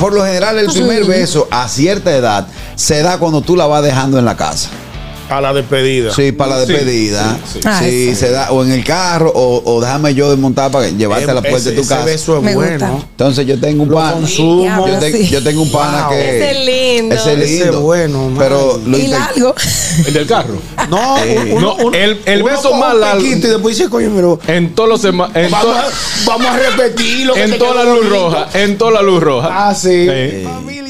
Por 0.00 0.14
lo 0.14 0.24
general, 0.24 0.58
el 0.58 0.68
primer 0.68 1.04
beso 1.04 1.46
a 1.50 1.68
cierta 1.68 2.10
edad 2.16 2.46
se 2.74 3.02
da 3.02 3.18
cuando 3.18 3.42
tú 3.42 3.54
la 3.54 3.66
vas 3.66 3.82
dejando 3.82 4.18
en 4.18 4.24
la 4.24 4.34
casa. 4.34 4.70
A 5.30 5.40
la 5.40 5.52
despedida. 5.52 6.12
Sí, 6.12 6.32
para 6.32 6.56
la 6.56 6.66
despedida. 6.66 7.38
sí, 7.44 7.52
Sí, 7.52 7.58
sí. 7.60 7.68
Ah, 7.68 7.80
sí. 7.82 8.14
se 8.16 8.30
da 8.30 8.50
o 8.50 8.64
en 8.64 8.72
el 8.72 8.84
carro 8.84 9.30
o, 9.34 9.62
o 9.64 9.80
déjame 9.80 10.12
yo 10.14 10.28
desmontar 10.30 10.70
para 10.70 10.88
llevarte 10.88 11.30
a 11.30 11.34
la 11.34 11.40
puerta 11.40 11.58
Ese- 11.58 11.70
de 11.70 11.76
tu 11.76 11.82
ese 11.82 11.88
casa. 11.88 12.04
beso 12.04 12.36
es 12.38 12.42
Me 12.42 12.54
bueno. 12.54 12.86
gusta. 12.92 13.06
Entonces 13.12 13.46
yo 13.46 13.58
tengo 13.60 13.82
un 13.84 13.90
pana. 13.90 14.26
Yo, 14.26 14.98
te- 15.00 15.26
yo 15.26 15.42
tengo 15.42 15.62
un 15.62 15.70
pana 15.70 16.08
Wow. 16.08 16.10
que. 16.10 16.36
Ese 16.36 16.50
es 16.50 16.66
lindo. 16.98 17.14
Ese 17.14 17.32
es 17.34 17.38
Ese 17.38 17.46
lindo. 17.64 17.72
es 17.78 17.80
bueno, 17.80 18.28
man. 18.28 18.38
Pero 18.38 18.80
lo 18.86 18.98
Y 18.98 19.02
inter- 19.02 19.20
largo. 19.20 19.54
El 20.06 20.12
del 20.12 20.26
carro. 20.26 20.54
No, 20.88 21.18
Eh, 21.24 21.50
uno- 21.52 21.60
no, 21.60 21.84
uno- 21.86 21.96
el- 21.96 22.20
el 22.24 22.42
uno 22.42 22.50
beso 22.52 22.74
más 22.74 22.94
largo. 22.96 23.22
Y 23.24 23.34
después 23.36 23.76
dice, 23.76 23.88
coño, 23.88 24.10
pero 24.14 24.40
En 24.48 24.74
todos 24.74 24.88
los 24.88 25.00
sema- 25.00 25.30
en, 25.34 25.50
vamos, 25.50 25.66
to- 25.76 25.80
a, 25.80 25.84
vamos 26.26 26.46
a 26.48 26.56
repetir 26.58 27.26
lo 27.26 27.34
que 27.34 27.42
en 27.44 27.58
toda 27.58 27.84
la 27.84 27.94
luz 27.94 28.08
roja. 28.08 28.48
En 28.54 28.76
toda 28.78 28.90
la 28.92 29.02
luz 29.02 29.22
roja. 29.22 29.48
Ah, 29.68 29.74
sí. 29.74 30.06
Sí. 30.08 30.44
Familia 30.44 30.89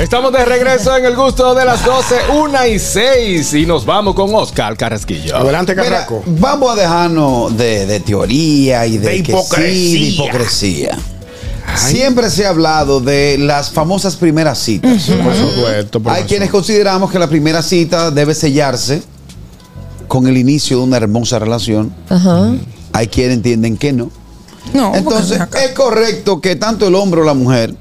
Estamos 0.00 0.32
de 0.32 0.44
regreso 0.44 0.96
en 0.96 1.04
el 1.04 1.14
gusto 1.14 1.54
de 1.54 1.64
las 1.64 1.84
12, 1.84 2.14
1 2.36 2.66
y 2.66 2.78
6. 2.78 3.54
Y 3.54 3.66
nos 3.66 3.84
vamos 3.84 4.14
con 4.14 4.34
Oscar 4.34 4.76
Carrasquillo. 4.76 5.36
Adelante, 5.36 5.74
Mira, 5.74 5.84
Carraco. 5.88 6.22
vamos 6.26 6.72
a 6.72 6.80
dejarnos 6.80 7.56
de, 7.56 7.86
de 7.86 8.00
teoría 8.00 8.86
y 8.86 8.98
de, 8.98 9.08
De 9.10 9.22
que 9.22 9.32
hipocresía. 9.32 9.70
sí, 9.70 9.92
de 9.92 10.06
hipocresía. 10.08 10.98
Siempre 11.76 12.30
se 12.30 12.44
ha 12.46 12.48
hablado 12.48 13.00
de 13.00 13.38
las 13.38 13.70
famosas 13.70 14.16
primeras 14.16 14.58
citas. 14.58 15.04
Por 15.22 15.34
supuesto, 15.34 16.02
Hay 16.06 16.24
quienes 16.24 16.50
consideramos 16.50 17.10
que 17.10 17.18
la 17.18 17.28
primera 17.28 17.62
cita 17.62 18.10
debe 18.10 18.34
sellarse 18.34 19.02
con 20.08 20.26
el 20.26 20.36
inicio 20.36 20.78
de 20.78 20.82
una 20.84 20.96
hermosa 20.96 21.38
relación. 21.38 21.94
Hay 22.92 23.06
quienes 23.08 23.36
entienden 23.36 23.76
que 23.76 23.92
no. 23.92 24.10
No, 24.74 24.94
Entonces, 24.94 25.40
es 25.40 25.70
correcto 25.72 26.40
que 26.40 26.56
tanto 26.56 26.86
el 26.88 26.94
hombre 26.94 27.20
o 27.20 27.24
la 27.24 27.34
mujer 27.34 27.74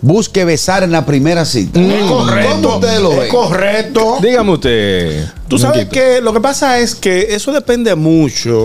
busque 0.00 0.44
besar 0.44 0.82
en 0.82 0.92
la 0.92 1.04
primera 1.06 1.44
cita. 1.44 1.80
Es 1.80 2.04
correcto. 2.04 2.50
¿Cómo 2.62 2.74
ustedes 2.76 3.00
lo 3.00 3.12
es 3.12 3.18
ven? 3.18 3.28
correcto. 3.30 4.18
Dígame 4.22 4.50
usted. 4.52 5.26
Tú 5.48 5.58
sabes 5.58 5.86
que 5.88 6.20
lo 6.20 6.32
que 6.32 6.40
pasa 6.40 6.78
es 6.78 6.94
que 6.94 7.34
eso 7.34 7.52
depende 7.52 7.94
mucho 7.94 8.64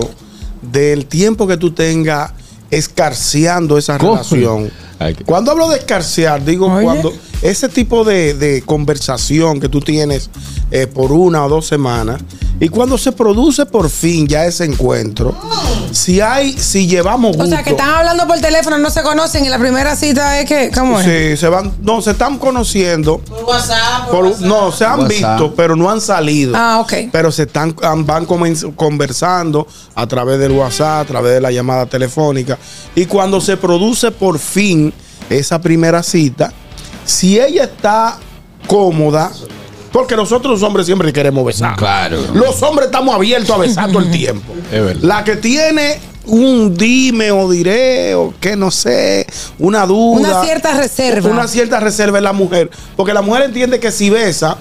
del 0.62 1.06
tiempo 1.06 1.46
que 1.46 1.56
tú 1.56 1.72
tengas 1.72 2.32
escarceando 2.70 3.78
esa 3.78 3.98
¿Cómo? 3.98 4.12
relación. 4.12 4.70
Que- 4.98 5.24
Cuando 5.24 5.50
hablo 5.50 5.68
de 5.68 5.78
escarcear, 5.78 6.44
digo 6.44 6.66
Oye. 6.72 6.84
cuando 6.84 7.12
ese 7.42 7.68
tipo 7.68 8.04
de, 8.04 8.34
de 8.34 8.62
conversación 8.62 9.60
que 9.60 9.68
tú 9.68 9.80
tienes 9.80 10.30
eh, 10.70 10.86
por 10.86 11.12
una 11.12 11.44
o 11.44 11.48
dos 11.48 11.66
semanas 11.66 12.20
y 12.60 12.68
cuando 12.68 12.96
se 12.98 13.12
produce 13.12 13.66
por 13.66 13.90
fin 13.90 14.26
ya 14.28 14.46
ese 14.46 14.64
encuentro, 14.64 15.36
si 15.90 16.20
hay, 16.20 16.52
si 16.52 16.86
llevamos 16.86 17.34
O 17.36 17.38
gusto, 17.40 17.50
sea, 17.54 17.62
que 17.64 17.70
están 17.70 17.90
hablando 17.90 18.26
por 18.26 18.38
teléfono, 18.40 18.78
no 18.78 18.90
se 18.90 19.02
conocen 19.02 19.44
y 19.44 19.48
la 19.48 19.58
primera 19.58 19.96
cita 19.96 20.40
es 20.40 20.48
que, 20.48 20.70
¿cómo 20.72 21.00
es? 21.00 21.06
sí, 21.06 21.36
se 21.36 21.48
van, 21.48 21.72
no, 21.82 22.00
se 22.00 22.12
están 22.12 22.38
conociendo, 22.38 23.18
Por 23.18 23.44
WhatsApp. 23.44 24.08
por- 24.10 24.40
no, 24.42 24.70
se 24.72 24.84
han 24.84 25.00
WhatsApp. 25.00 25.10
visto, 25.10 25.54
pero 25.56 25.74
no 25.76 25.90
han 25.90 26.00
salido. 26.00 26.54
Ah, 26.56 26.78
ok. 26.80 26.92
pero 27.12 27.30
se 27.32 27.42
están 27.42 27.74
van 28.06 28.24
conversando 28.24 29.66
a 29.94 30.06
través 30.06 30.38
del 30.38 30.52
WhatsApp, 30.52 31.02
a 31.02 31.04
través 31.04 31.34
de 31.34 31.40
la 31.40 31.50
llamada 31.50 31.86
telefónica 31.86 32.58
y 32.94 33.06
cuando 33.06 33.40
se 33.40 33.56
produce 33.56 34.10
por 34.10 34.38
fin 34.38 34.92
esa 35.28 35.60
primera 35.60 36.02
cita, 36.02 36.52
si 37.04 37.38
ella 37.40 37.64
está 37.64 38.16
cómoda, 38.66 39.30
porque 39.94 40.16
nosotros 40.16 40.54
los 40.54 40.62
hombres 40.64 40.86
siempre 40.86 41.12
queremos 41.12 41.46
besar. 41.46 41.76
Claro. 41.76 42.18
Los 42.34 42.60
hombres 42.64 42.86
estamos 42.86 43.14
abiertos 43.14 43.54
a 43.54 43.58
besar 43.58 43.92
todo 43.92 44.00
el 44.00 44.10
tiempo. 44.10 44.52
Es 44.72 44.84
verdad. 44.84 45.02
La 45.02 45.22
que 45.22 45.36
tiene 45.36 46.00
un 46.26 46.76
dime 46.76 47.30
o 47.30 47.48
diré 47.48 48.16
o 48.16 48.34
que 48.40 48.56
no 48.56 48.72
sé, 48.72 49.24
una 49.56 49.86
duda. 49.86 50.18
Una 50.18 50.42
cierta 50.42 50.76
reserva. 50.76 51.30
Una 51.30 51.46
cierta 51.46 51.78
reserva 51.78 52.18
en 52.18 52.24
la 52.24 52.32
mujer. 52.32 52.72
Porque 52.96 53.14
la 53.14 53.22
mujer 53.22 53.44
entiende 53.44 53.78
que 53.78 53.92
si 53.92 54.10
besa, 54.10 54.56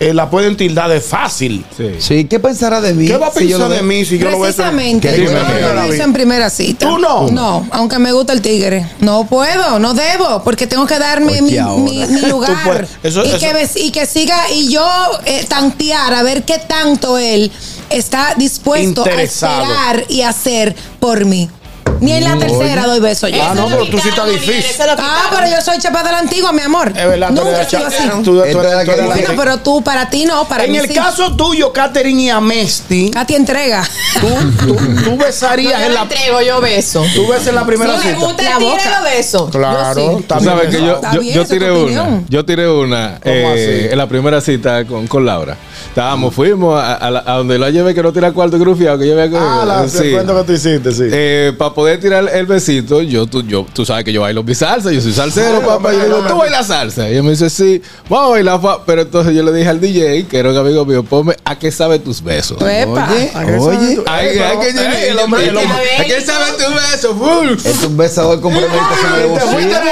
eh, 0.00 0.14
la 0.14 0.30
pueden 0.30 0.56
tildar 0.56 0.88
de 0.90 1.00
fácil. 1.00 1.64
Sí. 1.76 1.90
Sí, 1.98 2.24
¿qué 2.24 2.40
pensará 2.40 2.80
de 2.80 2.94
mí? 2.94 3.06
¿Qué 3.06 3.16
va 3.18 3.26
a 3.28 3.30
si 3.32 3.46
yo 3.46 3.58
pensar 3.58 3.68
lo 3.70 3.76
de 3.76 3.82
mí 3.82 4.04
si 4.04 4.18
yo 4.18 4.30
lo? 4.30 4.40
Precisamente, 4.40 5.10
¿Qué 5.14 5.24
yo 5.24 5.30
no 5.30 5.74
lo 5.74 5.86
hice 5.92 6.02
en 6.02 6.12
primera 6.14 6.48
cita. 6.50 6.88
¿Tú 6.88 6.98
no? 6.98 7.28
No, 7.30 7.68
aunque 7.70 7.98
me 7.98 8.10
gusta 8.12 8.32
el 8.32 8.40
tigre. 8.40 8.86
No 9.00 9.26
puedo, 9.26 9.78
no 9.78 9.92
debo, 9.94 10.42
porque 10.42 10.66
tengo 10.66 10.86
que 10.86 10.98
dar 10.98 11.20
mi, 11.20 11.38
lugar. 12.28 12.88
Eso- 13.02 13.24
y, 13.24 13.28
eso- 13.28 13.38
Que 13.38 13.52
ves- 13.52 13.76
y 13.76 13.90
que 13.90 14.06
siga, 14.06 14.50
y 14.50 14.70
yo 14.72 14.84
eh, 15.26 15.44
tantear 15.48 16.14
a 16.14 16.22
ver 16.22 16.44
qué 16.44 16.58
tanto 16.66 17.18
él 17.18 17.52
está 17.90 18.34
dispuesto 18.36 19.02
Interesado. 19.02 19.52
a 19.54 19.62
esperar 19.62 20.04
y 20.08 20.22
hacer 20.22 20.74
por 20.98 21.24
mí. 21.26 21.50
Ni 22.00 22.12
en 22.12 22.24
la 22.24 22.36
tercera 22.38 22.86
doy 22.86 23.00
beso 23.00 23.28
yo. 23.28 23.42
Ah, 23.42 23.54
no, 23.54 23.66
pero 23.68 23.86
tú 23.86 23.98
sí 23.98 24.08
estás 24.08 24.28
difícil. 24.28 24.64
Ah, 24.98 25.28
pero 25.30 25.50
yo 25.54 25.60
soy 25.62 25.78
chapa 25.78 26.02
de 26.02 26.12
la 26.12 26.18
antigua, 26.18 26.52
mi 26.52 26.62
amor. 26.62 26.88
Es 26.88 26.94
verdad, 27.06 27.28
tú 27.28 27.34
Nunca 27.34 27.50
eres 27.50 27.66
he 27.66 27.70
sido 27.70 27.86
así. 27.86 28.22
tú- 28.24 28.34
Bueno, 28.36 29.32
pero 29.36 29.58
tú, 29.58 29.82
para 29.82 30.08
ti 30.08 30.24
no, 30.24 30.46
para 30.48 30.64
En 30.64 30.72
mí 30.72 30.78
el 30.78 30.88
sí. 30.88 30.94
caso 30.94 31.36
tuyo, 31.36 31.72
Katherine 31.72 32.22
y 32.22 32.30
Amesti, 32.30 33.10
Katy 33.10 33.34
entrega. 33.34 33.82
tú, 34.20 34.28
tú, 34.66 34.76
tú 35.04 35.16
besarías 35.16 35.80
yo 35.80 35.86
en 35.86 35.94
la. 35.94 36.02
entrego, 36.02 36.40
yo 36.42 36.60
beso. 36.60 37.04
Tú 37.14 37.26
besas 37.28 37.48
en 37.48 37.54
la 37.54 37.64
primera 37.66 37.98
Si 37.98 38.06
me 38.08 38.14
cita. 38.14 38.24
gusta 38.26 38.42
La 38.42 38.58
boca. 38.58 38.98
lo 38.98 39.04
beso. 39.04 39.50
Claro, 39.50 40.22
Tú 40.26 40.44
sabes 40.44 40.68
que 40.74 40.80
yo, 40.82 41.00
yo, 41.22 41.44
tiré 41.46 41.70
una. 41.72 42.22
Yo 42.28 42.44
tiré 42.44 42.68
una 42.68 43.18
eh, 43.22 43.88
en 43.92 43.98
la 43.98 44.06
primera 44.08 44.40
cita 44.40 44.84
con, 44.84 45.06
con 45.06 45.24
Laura. 45.26 45.56
Estábamos, 45.88 46.34
fuimos 46.34 46.80
a, 46.82 47.10
donde 47.36 47.58
la 47.58 47.70
llevé 47.70 47.94
que 47.94 48.02
no 48.02 48.12
tira 48.12 48.32
cuarto 48.32 48.58
grufiado, 48.58 48.98
que 48.98 49.06
yo 49.08 49.12
había 49.20 49.38
Ah, 49.40 49.64
la, 49.66 49.86
cuento 50.10 50.36
que 50.38 50.44
tú 50.44 50.52
hiciste, 50.52 50.92
sí. 50.92 51.56
para 51.58 51.74
poder 51.74 51.89
tirar 51.98 52.28
el 52.32 52.46
besito, 52.46 53.00
yo 53.02 53.26
tú, 53.26 53.42
yo, 53.42 53.66
tú 53.72 53.84
sabes 53.84 54.04
que 54.04 54.12
yo 54.12 54.20
bailo 54.22 54.42
mi 54.42 54.54
salsa, 54.54 54.90
yo 54.92 55.00
soy 55.00 55.12
salsero, 55.12 55.60
papá. 55.60 55.92
Yo 55.92 56.04
digo, 56.04 56.24
tú 56.28 56.36
bailas 56.36 56.66
salsa. 56.66 57.08
Y 57.08 57.12
ella 57.12 57.22
me 57.22 57.30
dice, 57.30 57.48
sí, 57.50 57.80
vamos 58.08 58.26
a 58.26 58.30
bailar. 58.30 58.60
fa-". 58.60 58.84
Pero 58.84 59.02
entonces 59.02 59.34
yo 59.34 59.42
le 59.42 59.52
dije 59.52 59.68
al 59.68 59.80
DJ, 59.80 60.26
que 60.26 60.38
era 60.38 60.50
un 60.50 60.56
amigo 60.56 60.84
mío, 60.84 61.02
ponme, 61.02 61.36
¿a 61.44 61.58
qué 61.58 61.70
sabe 61.70 61.98
tus 61.98 62.22
besos? 62.22 62.58
Epa. 62.62 63.08
Oye, 63.10 63.30
¿A 63.34 63.44
qué 63.44 63.52
oye, 63.56 63.76
sabe 63.76 63.94
tú? 63.96 64.04
Ay, 64.06 64.28
ay, 64.28 64.38
pero- 64.38 64.60
que 64.60 64.72
yo- 64.74 64.80
el 65.10 65.18
hombre- 65.18 65.48
el 65.48 65.56
hombre- 65.56 65.96
¿A 65.98 66.04
qué 66.04 66.20
sabe 66.20 66.52
tus 66.52 66.74
besos? 66.74 67.16
Full. 67.18 67.66
es 67.68 67.82
un 67.84 67.96
besador 67.96 68.40
con 68.40 68.52
premeditación 68.52 69.12
de 69.18 69.26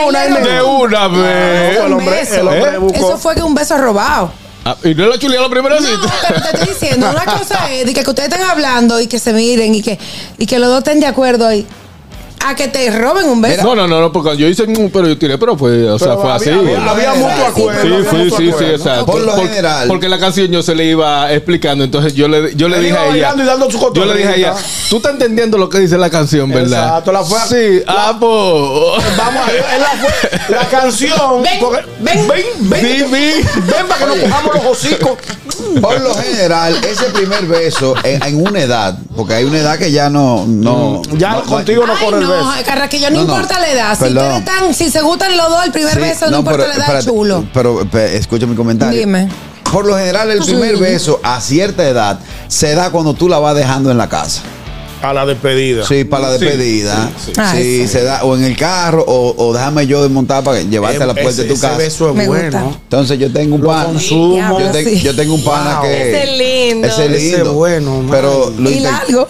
una 0.06 0.24
y 0.26 0.32
De 0.32 0.40
me- 0.40 0.62
una 0.62 1.08
vez. 1.08 1.78
El 1.78 1.92
hombre, 1.92 2.20
el 2.32 2.48
hombre 2.48 2.78
buscó. 2.78 2.98
Eso 2.98 3.18
fue 3.18 3.34
que 3.34 3.42
un 3.42 3.54
beso 3.54 3.76
robado. 3.78 4.30
Ah, 4.64 4.76
y 4.84 4.94
no 4.94 5.06
la 5.06 5.18
chuleé 5.18 5.38
a 5.38 5.42
la 5.42 5.48
primera 5.48 5.80
No, 5.80 5.86
cita. 5.86 6.12
pero 6.28 6.40
te 6.42 6.48
estoy 6.58 6.74
diciendo, 6.74 7.08
una 7.08 7.24
cosa 7.24 7.70
es 7.72 7.86
de 7.86 7.94
que, 7.94 8.02
que 8.02 8.10
ustedes 8.10 8.28
estén 8.28 8.44
hablando 8.46 9.00
y 9.00 9.06
que 9.06 9.18
se 9.18 9.32
miren 9.32 9.74
y 9.74 9.80
que, 9.82 9.98
y 10.36 10.44
que 10.46 10.58
los 10.58 10.68
dos 10.68 10.78
estén 10.78 11.00
de 11.00 11.06
acuerdo 11.06 11.46
ahí. 11.46 11.66
A 12.46 12.54
que 12.54 12.68
te 12.68 12.90
roben 12.90 13.26
un 13.26 13.40
beso. 13.42 13.62
No, 13.62 13.74
no, 13.74 13.86
no, 13.86 14.00
no, 14.00 14.12
porque 14.12 14.36
yo 14.36 14.46
hice 14.46 14.62
un, 14.62 14.90
pero 14.90 15.06
yo 15.08 15.18
tiré, 15.18 15.36
pero 15.36 15.56
fue, 15.56 15.88
o 15.90 15.98
sea, 15.98 16.08
Pero 16.16 16.20
fue 16.22 16.32
había- 16.32 16.52
así. 16.54 16.58
Había, 16.60 16.90
había 16.90 17.14
mutuo 17.14 17.46
acuerdo. 17.46 18.02
Sí, 18.10 18.30
sí, 18.36 18.52
sí, 18.58 18.64
exacto. 18.64 19.06
Por 19.06 19.20
lo 19.20 19.32
Porque- 19.34 19.48
general. 19.48 19.88
Porque 19.88 20.08
la 20.08 20.18
canción 20.18 20.48
yo 20.50 20.62
se 20.62 20.74
le 20.74 20.84
iba 20.86 21.30
explicando, 21.32 21.84
entonces 21.84 22.14
yo 22.14 22.26
le, 22.28 22.54
yo 22.54 22.68
le 22.68 22.80
dije 22.80 22.96
a 22.96 23.06
ella. 23.14 23.34
y 23.36 23.42
dando 23.44 23.70
su 23.70 23.78
Yo 23.92 24.04
le 24.06 24.14
dije 24.16 24.28
a 24.28 24.34
ella, 24.36 24.54
tú 24.88 24.96
estás 24.96 25.12
entendiendo 25.12 25.58
lo 25.58 25.68
que 25.68 25.78
dice 25.80 25.98
la 25.98 26.08
canción, 26.10 26.48
¿verdad? 26.50 26.86
Exacto, 26.86 27.12
la 27.12 27.22
fue- 27.24 27.38
Sí, 27.48 27.82
ah, 27.86 28.16
pues. 28.18 29.16
Vamos 29.16 29.42
a 29.46 29.50
ver, 29.52 29.64
la, 29.80 29.88
fue- 30.00 30.56
la 30.56 30.64
canción. 30.68 31.42
Ven, 31.42 31.58
porque- 31.60 31.84
ven. 32.00 32.28
ven, 32.28 32.44
ven, 32.60 32.80
Sí, 32.80 33.02
vi. 33.04 33.60
ven 33.62 33.86
para 33.88 33.98
que 34.00 34.06
nos 34.06 34.18
cojamos 34.18 34.54
los 34.54 34.64
hocicos. 34.66 35.18
Por 35.82 36.00
lo 36.00 36.14
general, 36.14 36.76
ese 36.88 37.04
primer 37.06 37.44
beso 37.46 37.94
en, 38.04 38.22
en 38.22 38.46
una 38.46 38.60
edad, 38.60 38.96
porque 39.16 39.34
hay 39.34 39.44
una 39.44 39.58
edad 39.58 39.78
que 39.78 39.90
ya 39.90 40.08
no. 40.08 40.44
no 40.46 41.02
Ya 41.16 41.32
no- 41.32 41.42
contigo 41.44 41.86
no 41.86 41.94
corre 41.98 42.18
el 42.20 42.27
no, 42.28 42.50
beso. 42.50 42.64
Carraquillo, 42.66 43.10
no, 43.10 43.20
importa 43.20 43.58
la 43.58 43.68
edad. 43.70 43.98
Si, 43.98 44.04
ustedes 44.04 44.38
están, 44.38 44.74
si 44.74 44.90
se 44.90 45.00
gustan 45.00 45.36
los 45.36 45.48
dos, 45.48 45.64
el 45.64 45.72
primer 45.72 45.94
Sí, 45.94 46.00
beso, 46.00 46.30
no, 46.30 46.38
importa 46.38 46.58
pero, 46.58 46.68
la 46.68 46.74
edad, 46.74 46.84
espérate, 46.84 47.06
chulo. 47.06 47.44
Pero, 47.52 47.86
pe- 47.90 48.16
escucha 48.16 48.46
mi 48.46 48.54
comentario. 48.54 48.98
Dime. 48.98 49.28
Por 49.72 49.84
lo 49.86 49.96
general, 49.98 50.30
el 50.30 50.38
primer 50.42 50.76
beso 50.78 51.20
a 51.22 51.40
cierta 51.40 51.86
edad 51.86 52.18
se 52.48 52.74
da 52.74 52.90
cuando 52.90 53.12
tú 53.14 53.28
la 53.28 53.38
vas 53.38 53.54
dejando 53.54 53.90
en 53.90 53.98
la 53.98 54.08
casa. 54.08 54.40
A 55.02 55.12
la 55.12 55.24
despedida. 55.26 55.86
Sí, 55.86 56.04
para 56.04 56.24
la 56.28 56.38
despedida. 56.38 57.10
sí, 57.16 57.24
Sí, 57.26 57.32
sí. 57.32 57.32
Ah, 57.38 57.52
sí. 57.54 57.88
se 57.88 58.02
da 58.02 58.24
o 58.24 58.36
en 58.36 58.44
el 58.44 58.56
carro 58.56 59.04
o, 59.06 59.34
o 59.46 59.52
déjame 59.52 59.86
yo 59.86 60.02
desmontar 60.02 60.42
para 60.42 60.60
llevarte 60.60 61.02
a 61.02 61.06
la 61.06 61.14
puerta 61.14 61.30
Ese- 61.30 61.42
de 61.42 61.48
tu 61.48 61.54
ese 61.54 61.62
casa. 61.62 61.76
beso 61.78 62.08
es 62.10 62.14
Me 62.16 62.26
bueno. 62.26 62.60
gusta. 62.64 62.78
Entonces 62.82 63.18
yo 63.18 63.32
tengo 63.32 63.54
un 63.56 63.60
Lo 63.62 63.68
pana. 63.68 63.84
consumo. 63.84 64.58
Yo, 64.60 64.70
te- 64.72 64.84
sí. 64.84 65.00
yo 65.00 65.14
tengo 65.14 65.34
un 65.34 65.44
pana 65.44 65.74
Wow. 65.80 65.82
que. 65.82 66.08
Ese 66.10 66.22
es 66.24 66.38
lindo. 66.70 66.88
Ese 66.88 67.04
es 67.06 67.22
lindo. 67.34 67.52
bueno, 67.54 67.96
man. 68.02 68.10
Pero 68.10 68.52
lo 68.58 68.70
Y 68.70 68.80
largo. 68.80 69.26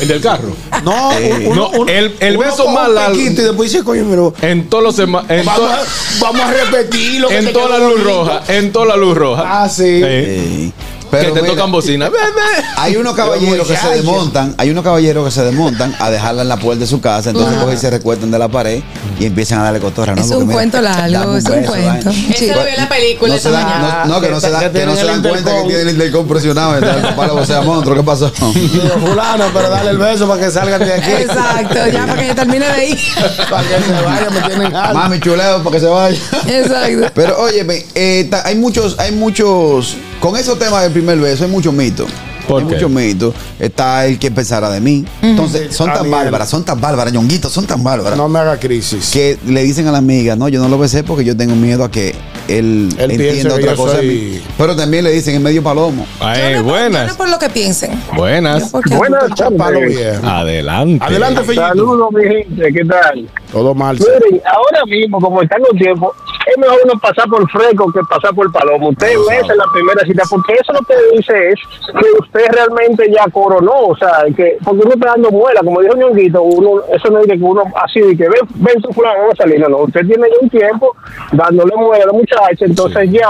El 0.00 0.08
del 0.08 0.20
carro. 0.20 0.56
No, 0.84 1.12
Eh, 1.18 1.44
uno- 1.48 1.54
no, 1.72 1.80
uno- 1.80 1.92
el- 1.92 2.14
el 2.20 2.36
uno 2.36 2.46
beso 2.46 2.68
más 2.68 2.88
largo- 2.90 3.20
Y 3.20 3.28
después 3.30 3.70
dice, 3.70 3.84
coño, 3.84 4.06
pero. 4.08 4.32
En 4.40 4.68
todos 4.68 4.82
los 4.84 4.96
sema- 4.96 5.24
en, 5.28 5.44
Vamos, 5.44 5.60
to- 5.68 5.74
a, 5.74 5.82
vamos 6.20 6.40
a 6.42 6.50
repetir 6.52 7.20
lo 7.20 7.28
que 7.28 7.36
en 7.38 7.52
toda 7.52 7.78
la 7.78 7.88
luz 7.88 8.02
roja. 8.02 8.42
En 8.48 8.72
toda 8.72 8.86
la 8.86 8.96
luz 8.96 9.16
roja. 9.16 9.42
Ah, 9.46 9.68
sí. 9.68 10.72
Pero 11.10 11.28
que 11.28 11.32
te 11.40 11.42
mira, 11.42 11.54
tocan 11.54 11.72
bocina. 11.72 12.10
Hay 12.76 12.96
unos 12.96 13.14
caballeros 13.14 13.66
que 13.68 13.76
se 13.76 13.88
desmontan, 13.88 14.54
hay 14.58 14.70
unos 14.70 14.84
caballeros 14.84 15.24
que 15.24 15.30
se 15.30 15.42
desmontan 15.44 15.94
a 15.98 16.10
dejarla 16.10 16.42
en 16.42 16.48
la 16.48 16.56
puerta 16.56 16.80
de 16.80 16.86
su 16.86 17.00
casa, 17.00 17.30
entonces 17.30 17.58
cogen 17.58 17.74
y 17.76 17.78
se 17.78 17.90
recuestan 17.90 18.30
de 18.30 18.38
la 18.38 18.48
pared 18.48 18.82
y 19.18 19.26
empiezan 19.26 19.60
a 19.60 19.64
darle 19.64 19.80
cotorra. 19.80 20.14
¿no? 20.14 20.20
Es 20.20 20.28
Porque 20.28 20.38
un 20.42 20.46
mira, 20.48 20.54
cuento 20.58 20.80
largo, 20.80 21.32
un 21.32 21.36
es 21.38 21.44
un 21.44 21.50
beso, 21.56 21.72
cuento. 21.72 21.88
vaina. 21.88 22.12
Sí. 22.12 22.34
Eso 22.46 22.54
lo 22.56 22.64
vi 22.64 22.70
en 22.70 22.76
la 22.76 22.88
película 22.88 23.34
No 23.36 23.50
dan, 23.50 23.52
mañana. 23.64 24.04
no, 24.06 24.14
no, 24.14 24.20
que 24.20 24.28
no 24.30 24.40
se, 24.40 24.50
da, 24.50 24.60
Que 24.72 24.86
no 24.86 24.94
se 24.94 25.02
tienen 25.02 25.22
dan 25.22 25.30
cuenta 25.30 25.50
que 25.50 25.56
intercom. 25.58 25.66
tiene 25.68 25.82
el 25.82 25.90
intercom 25.90 26.28
presionado. 26.28 26.76
Entonces, 26.78 27.02
papá, 27.06 27.26
la 27.26 27.32
vocea 27.34 27.60
monstruo, 27.62 27.96
¿qué 27.96 28.02
pasó? 28.02 28.30
Fulano, 29.00 29.44
pero 29.52 29.70
dale 29.70 29.90
el 29.90 29.98
beso 29.98 30.28
para 30.28 30.40
que 30.40 30.50
salgan 30.50 30.80
de 30.80 30.92
aquí. 30.94 31.10
Exacto, 31.10 31.86
ya 31.92 32.06
para 32.06 32.22
que 32.26 32.34
termine 32.34 32.66
de 32.68 32.86
ir. 32.88 32.98
para 33.50 33.62
que 33.62 33.74
se 33.82 33.92
vayan, 34.04 34.34
me 34.34 34.40
tienen 34.42 34.76
alto. 34.76 34.94
Mami, 34.98 35.20
chuleo, 35.20 35.58
para 35.62 35.70
que 35.76 35.80
se 35.80 35.86
vaya. 35.86 36.18
Exacto. 36.48 37.10
Pero 37.14 37.40
óyeme, 37.40 37.84
eh, 37.94 38.26
ta- 38.30 38.42
hay 38.46 38.54
muchos, 38.56 38.98
hay 38.98 39.12
muchos, 39.12 39.96
con 40.20 40.36
esos 40.36 40.58
temas 40.58 40.82
del 40.82 40.92
primer 40.92 41.18
beso, 41.18 41.44
hay 41.44 41.50
muchos 41.50 41.72
mitos. 41.72 42.08
¿Por 42.48 42.62
hay 42.62 42.68
muchos 42.68 42.90
mitos. 42.90 43.32
Está 43.60 44.06
el 44.06 44.18
que 44.18 44.30
pensara 44.30 44.68
de 44.70 44.80
mí. 44.80 45.04
Entonces, 45.22 45.74
son 45.76 45.86
tan 45.86 45.98
Daniel. 45.98 46.10
bárbaras, 46.12 46.48
son 46.48 46.64
tan 46.64 46.80
bárbaras, 46.80 47.12
ñonguitos, 47.12 47.52
son 47.52 47.64
tan 47.64 47.84
bárbaras. 47.84 48.16
No 48.18 48.28
me 48.28 48.40
haga 48.40 48.58
crisis. 48.58 49.10
Que 49.12 49.38
le 49.46 49.62
dicen 49.62 49.86
a 49.86 49.92
la 49.92 49.98
amiga, 49.98 50.34
no, 50.34 50.48
yo 50.48 50.60
no 50.60 50.68
lo 50.68 50.76
besé 50.76 51.04
porque 51.04 51.24
yo 51.24 51.36
tengo 51.36 51.54
miedo 51.54 51.84
a 51.84 51.90
que 51.92 52.12
él, 52.48 52.88
entienda 52.98 53.54
otra 53.54 53.76
cosa 53.76 53.98
de 53.98 53.98
soy- 53.98 54.06
mí. 54.08 54.40
Pero 54.58 54.74
también 54.74 55.04
le 55.04 55.12
dicen 55.12 55.36
en 55.36 55.42
medio 55.44 55.62
palomo. 55.62 56.04
Ay, 56.18 56.54
no- 56.56 56.64
buenas. 56.64 57.08
no 57.12 57.14
por 57.16 57.28
lo 57.28 57.38
que 57.38 57.50
piensen. 57.50 57.92
Buenas. 58.16 58.72
Buenas 58.72 59.22
Chapalo 59.36 59.78
tardes. 59.78 59.96
viejo. 59.96 60.26
Adelante. 60.26 61.04
Adelante. 61.04 61.54
Saludos, 61.54 62.08
mi 62.12 62.22
gente. 62.24 62.72
¿Qué 62.72 62.84
tal? 62.84 63.28
Todo 63.52 63.74
mal. 63.76 63.96
Miren, 63.96 64.42
ahora 64.44 64.84
mismo, 64.86 65.20
como 65.20 65.40
están 65.42 65.60
los 65.60 65.78
tiempos, 65.80 66.16
es 66.46 66.58
mejor 66.58 66.78
uno 66.84 66.94
pasar 67.00 67.28
por 67.28 67.48
fresco 67.50 67.92
que 67.92 68.00
pasar 68.08 68.34
por 68.34 68.50
palomo. 68.52 68.90
Usted 68.90 69.14
besa 69.28 69.52
en 69.52 69.58
la 69.58 69.66
primera 69.72 70.04
cita, 70.04 70.22
porque 70.28 70.54
eso 70.54 70.72
lo 70.72 70.80
que 70.80 70.94
dice 71.16 71.50
es 71.50 71.60
que 71.86 72.06
usted 72.18 72.46
realmente 72.52 73.10
ya 73.10 73.24
coronó. 73.30 73.88
O 73.88 73.96
sea, 73.96 74.24
que 74.34 74.56
porque 74.64 74.82
uno 74.84 74.94
está 74.94 75.10
dando 75.10 75.30
muela, 75.30 75.60
como 75.64 75.80
dijo 75.80 75.96
Ñonguito, 75.96 76.42
uno, 76.42 76.82
eso 76.92 77.10
no 77.10 77.20
es 77.20 77.26
de 77.26 77.38
que 77.38 77.44
uno 77.44 77.64
así 77.82 78.00
de 78.00 78.16
que 78.16 78.28
ven, 78.28 78.40
ven 78.56 78.80
tu 78.80 78.92
fulano, 78.92 79.20
vamos 79.20 79.34
a 79.38 79.42
salir. 79.42 79.60
No, 79.60 79.68
no, 79.68 79.78
usted 79.78 80.06
tiene 80.06 80.28
ya 80.28 80.36
un 80.40 80.50
tiempo 80.50 80.96
dándole 81.32 81.76
muela 81.76 82.04
a 82.04 82.06
la 82.06 82.12
muchacha, 82.12 82.64
entonces 82.64 83.10
ya, 83.10 83.28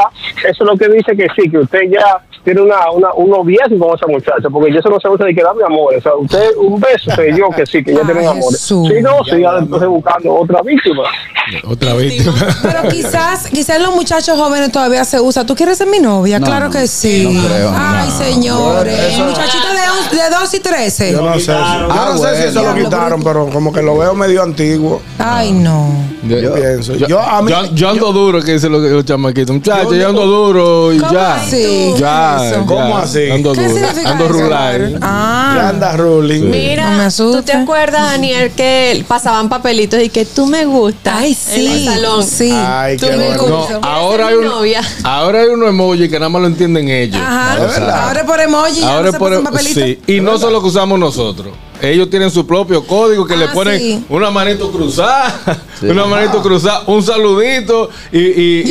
eso 0.49 0.65
es 0.65 0.71
lo 0.71 0.77
que 0.77 0.89
dice 0.89 1.17
que 1.17 1.27
sí, 1.37 1.51
que 1.51 1.59
usted 1.59 1.91
ya 1.91 2.23
tiene 2.45 2.63
una, 2.63 2.91
una, 2.91 3.13
un 3.15 3.31
noviazgo 3.31 3.79
con 3.79 3.97
esa 3.97 4.07
muchacha, 4.07 4.49
porque 4.51 4.73
ya 4.73 4.79
eso 4.79 4.89
no 4.89 4.99
se 4.99 5.09
usa 5.09 5.27
de 5.27 5.35
que 5.35 5.43
dame 5.43 5.63
amor. 5.65 5.95
O 5.95 6.01
sea, 6.01 6.15
usted, 6.15 6.57
un 6.57 6.81
beso, 6.81 7.11
sé 7.11 7.35
yo 7.37 7.51
que 7.51 7.67
sí, 7.67 7.85
que 7.85 7.95
ya 7.95 8.03
tienen 8.05 8.27
amor. 8.27 8.53
Si 8.53 8.75
no, 9.03 9.25
siga 9.25 9.59
entonces 9.59 9.89
buscando 9.89 10.35
otra 10.35 10.63
víctima. 10.63 11.05
Otra 11.67 11.95
víctima. 11.95 12.35
Pero 12.63 12.89
quizás, 13.07 13.47
quizás 13.53 13.81
los 13.81 13.95
muchachos 13.95 14.39
jóvenes 14.39 14.71
todavía 14.73 15.05
se 15.05 15.21
usa. 15.21 15.45
¿Tú 15.45 15.55
quieres 15.55 15.79
ser 15.79 15.87
mi 15.89 15.99
novia? 16.01 16.39
No, 16.39 16.47
claro 16.47 16.67
no. 16.67 16.71
que 16.73 16.87
sí. 16.87 17.29
No 17.31 17.47
creo. 17.47 17.73
Ay, 17.77 18.11
señores. 18.11 18.99
Eso- 19.13 19.25
Muchachito 19.25 19.67
de, 19.69 20.17
de 20.17 20.31
2 20.31 20.55
y 20.55 20.61
13. 20.61 21.13
Yo 21.13 21.23
no 21.23 21.35
sé, 21.35 21.41
si, 21.41 21.47
yo 21.47 21.55
Ah, 21.59 22.11
no 22.15 22.19
sé 22.19 22.37
si 22.37 22.49
eso 22.49 22.63
lo 22.63 22.75
quitaron, 22.75 23.23
pero 23.23 23.49
como 23.51 23.73
que 23.73 23.83
lo 23.83 23.97
veo 23.99 24.15
medio 24.15 24.43
antiguo. 24.43 25.01
Ay, 25.19 25.53
no. 25.53 26.11
Yo, 26.23 26.55
pienso. 26.55 26.95
Yo, 26.95 27.07
Yo, 27.07 27.21
a 27.21 27.41
mí, 27.43 27.51
yo- 27.51 27.75
yo 27.75 27.89
ando 27.91 28.13
duro, 28.13 28.43
que 28.43 28.53
dicen 28.53 28.71
los, 28.73 28.83
los 28.83 29.05
chamaquitos. 29.05 29.55
Muchachos, 29.55 29.95
yo, 29.97 30.09
ando 30.09 30.27
duro 30.27 30.93
y 30.93 30.99
¿Cómo 30.99 31.13
ya. 31.13 31.37
así? 31.37 31.95
Ya, 31.99 32.39
ya. 32.53 32.65
¿Cómo 32.67 32.99
así? 32.99 33.31
Ando 33.31 33.53
¿Qué 33.53 33.63
duro. 33.63 33.75
significa 33.75 34.11
Ando 34.11 34.29
rural. 34.29 34.93
ya 34.93 34.99
Ah. 35.03 35.69
anda 35.71 35.97
ruling. 35.97 36.45
No 36.45 36.51
Mira, 36.51 36.91
me 36.91 37.11
¿tú 37.11 37.43
te 37.43 37.53
acuerdas, 37.53 38.03
Daniel, 38.13 38.51
que 38.53 39.05
pasaban 39.09 39.49
papelitos 39.49 40.01
y 40.03 40.09
que 40.11 40.25
tú 40.25 40.47
me 40.47 40.65
gustas? 40.67 41.15
Ay, 41.19 41.37
En 41.55 41.61
el 41.67 41.79
sí. 41.79 41.85
salón. 41.87 42.23
Sí. 42.25 42.53
Ay, 42.55 42.90
Qué 42.99 43.17
bueno. 43.17 43.47
No, 43.49 43.81
ahora 43.83 44.29
hay, 44.29 44.35
¿Quieres 44.35 44.53
ser 44.53 44.61
mi 44.63 44.75
un, 44.77 45.07
ahora 45.07 45.41
hay 45.41 45.49
unos 45.49 45.69
emojis 45.69 46.09
que 46.09 46.19
nada 46.19 46.29
más 46.29 46.43
lo 46.43 46.49
entienden 46.49 46.89
ellos. 46.89 47.21
Ajá. 47.21 47.55
¿De 47.57 47.67
verdad? 47.67 48.09
Ahora 48.09 48.21
es 48.21 48.27
por 48.27 48.41
emoji. 48.41 48.83
Ahora 48.83 49.07
no 49.07 49.13
se 49.13 49.19
por 49.19 49.43
papelitos. 49.43 49.83
sí, 49.85 49.99
y 50.07 50.21
no 50.21 50.39
solo 50.39 50.61
que 50.61 50.69
usamos 50.69 50.99
nosotros. 50.99 51.53
Ellos 51.83 52.11
tienen 52.11 52.31
su 52.31 52.47
propio 52.47 52.87
código 52.87 53.27
que 53.27 53.37
le 53.39 53.47
Ah, 53.47 53.53
ponen 53.55 53.79
sí. 53.79 54.05
una 54.11 54.31
manito 54.31 54.71
cruzada, 54.71 55.41
una 55.81 56.05
manito 56.05 56.43
cruzada, 56.43 56.83
un 56.87 57.03
saludito 57.03 57.89
y, 58.13 58.63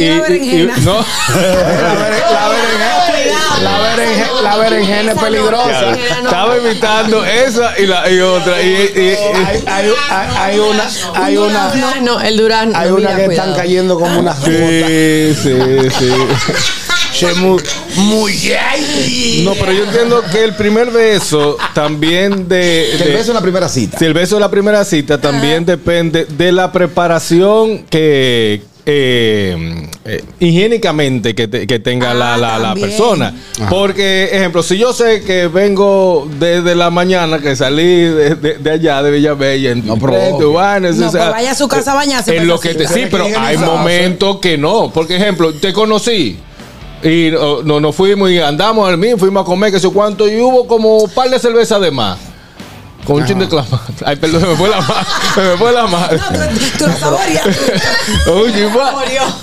no. 0.86 0.94
La 1.33 2.50
berenjena, 2.50 3.60
la, 3.63 3.80
berenjena, 3.80 4.28
la 4.41 4.57
berenjena 4.57 5.12
es 5.13 5.19
peligrosa. 5.19 5.91
Estaba 5.91 6.57
imitando 6.57 7.25
esa 7.25 7.80
y 7.80 7.86
la 7.86 8.09
y 8.09 8.19
otra 8.19 8.62
y, 8.62 8.65
y- 8.68 9.00
y- 9.01 9.15
Hay, 9.45 9.63
hay, 9.65 9.91
hay, 10.09 10.30
hay 10.38 10.59
una, 10.59 10.83
hay 11.15 11.38
una, 11.38 11.74
No, 11.75 11.95
no, 12.01 12.21
el 12.21 12.38
durazno. 12.38 12.77
hay 12.77 12.89
una 12.91 13.15
que 13.15 13.25
cuidado. 13.25 13.50
están 13.50 13.56
cayendo 13.56 14.00
como 14.00 14.19
unas 14.19 14.39
gotas. 14.39 14.56
sí, 14.56 15.36
sí, 15.41 15.89
sí. 16.00 16.13
Muy, 17.36 17.62
muy. 17.95 18.53
No, 19.44 19.53
pero 19.56 19.74
yo 19.74 19.83
entiendo 19.83 20.24
que 20.31 20.44
el 20.44 20.53
primer 20.56 20.89
beso 20.89 21.57
también 21.74 22.47
de, 22.47 22.91
Que 22.97 23.03
el 23.03 23.09
de- 23.09 23.15
beso 23.15 23.31
en 23.31 23.36
la 23.36 23.41
primera 23.41 23.68
cita. 23.68 23.97
Si 23.97 24.06
el 24.06 24.13
beso 24.13 24.36
de 24.36 24.41
la 24.41 24.50
primera 24.51 24.86
cita 24.86 25.19
también 25.19 25.65
depende 25.65 26.25
de 26.25 26.51
la 26.53 26.71
preparación 26.71 27.80
que 27.89 28.62
eh, 28.86 29.88
eh, 30.06 30.24
higiénicamente 30.40 31.36
que, 31.36 31.48
te- 31.48 31.68
que 31.68 31.80
tenga 31.80 32.12
Ah, 32.12 32.13
la, 32.13 32.38
la- 32.38 32.57
la 32.57 32.66
también. 32.69 32.88
persona. 32.90 33.34
Porque, 33.69 34.30
ejemplo, 34.31 34.63
si 34.63 34.78
yo 34.78 34.94
sé 34.94 35.22
que 35.24 35.48
vengo 35.48 36.28
desde 36.40 36.74
la 36.75 36.90
mañana, 36.90 37.40
que 37.40 37.56
salí 37.56 37.84
de, 37.86 38.36
de- 38.36 38.54
de 38.60 38.72
allá, 38.72 39.04
de 39.04 39.12
en 39.72 39.86
No, 39.86 39.96
tu 39.96 40.00
pero 40.01 40.12
vaina, 40.13 40.31
No, 41.01 41.07
o 41.07 41.12
sea, 41.12 41.22
pues 41.22 41.31
vaya 41.31 41.51
a 41.51 41.56
su 41.56 41.68
casa 41.68 41.92
a 41.92 41.96
bañarse, 41.96 42.36
En 42.36 42.48
lo 42.48 42.60
que 42.60 42.74
te, 42.74 42.88
sí, 42.88 43.06
pero 43.12 43.25
hay 43.38 43.57
momentos 43.57 44.38
que 44.40 44.57
no. 44.57 44.90
Porque, 44.94 45.18
ejemplo, 45.18 45.54
te 45.54 45.74
conocí. 45.74 46.38
Y 47.04 47.30
no, 47.31 47.62
no, 47.63 47.80
nos 47.80 47.96
fuimos 47.96 48.30
y 48.30 48.40
andamos 48.40 48.88
al 48.90 48.98
mismo, 48.98 49.18
fuimos 49.19 49.44
a 49.44 49.46
comer, 49.46 49.72
que 49.72 49.80
sé 49.80 49.90
cuánto, 49.90 50.28
y 50.28 50.40
hubo 50.42 50.68
como 50.68 50.98
un 50.98 51.10
par 51.10 51.30
de 51.30 51.40
cervezas 51.40 51.80
de 51.81 51.92
más. 51.92 52.18
Con 53.09 53.21
un 53.21 53.27
chin 53.27 53.39
de 53.39 53.47
clama. 53.47 53.81
Ay, 54.06 54.15
perdón, 54.17 54.41
se 54.41 54.47
me 54.47 54.56
fue 54.56 54.69
la 54.69 54.81
mano. 54.81 55.06
Se 55.35 55.41
me 55.41 55.57
fue 55.57 55.71
la 55.71 55.88
mano. 55.88 56.07
No, 56.17 56.47
tú, 56.47 56.65
tú 56.77 56.88
lo 56.88 56.97
saboreas. 56.97 57.45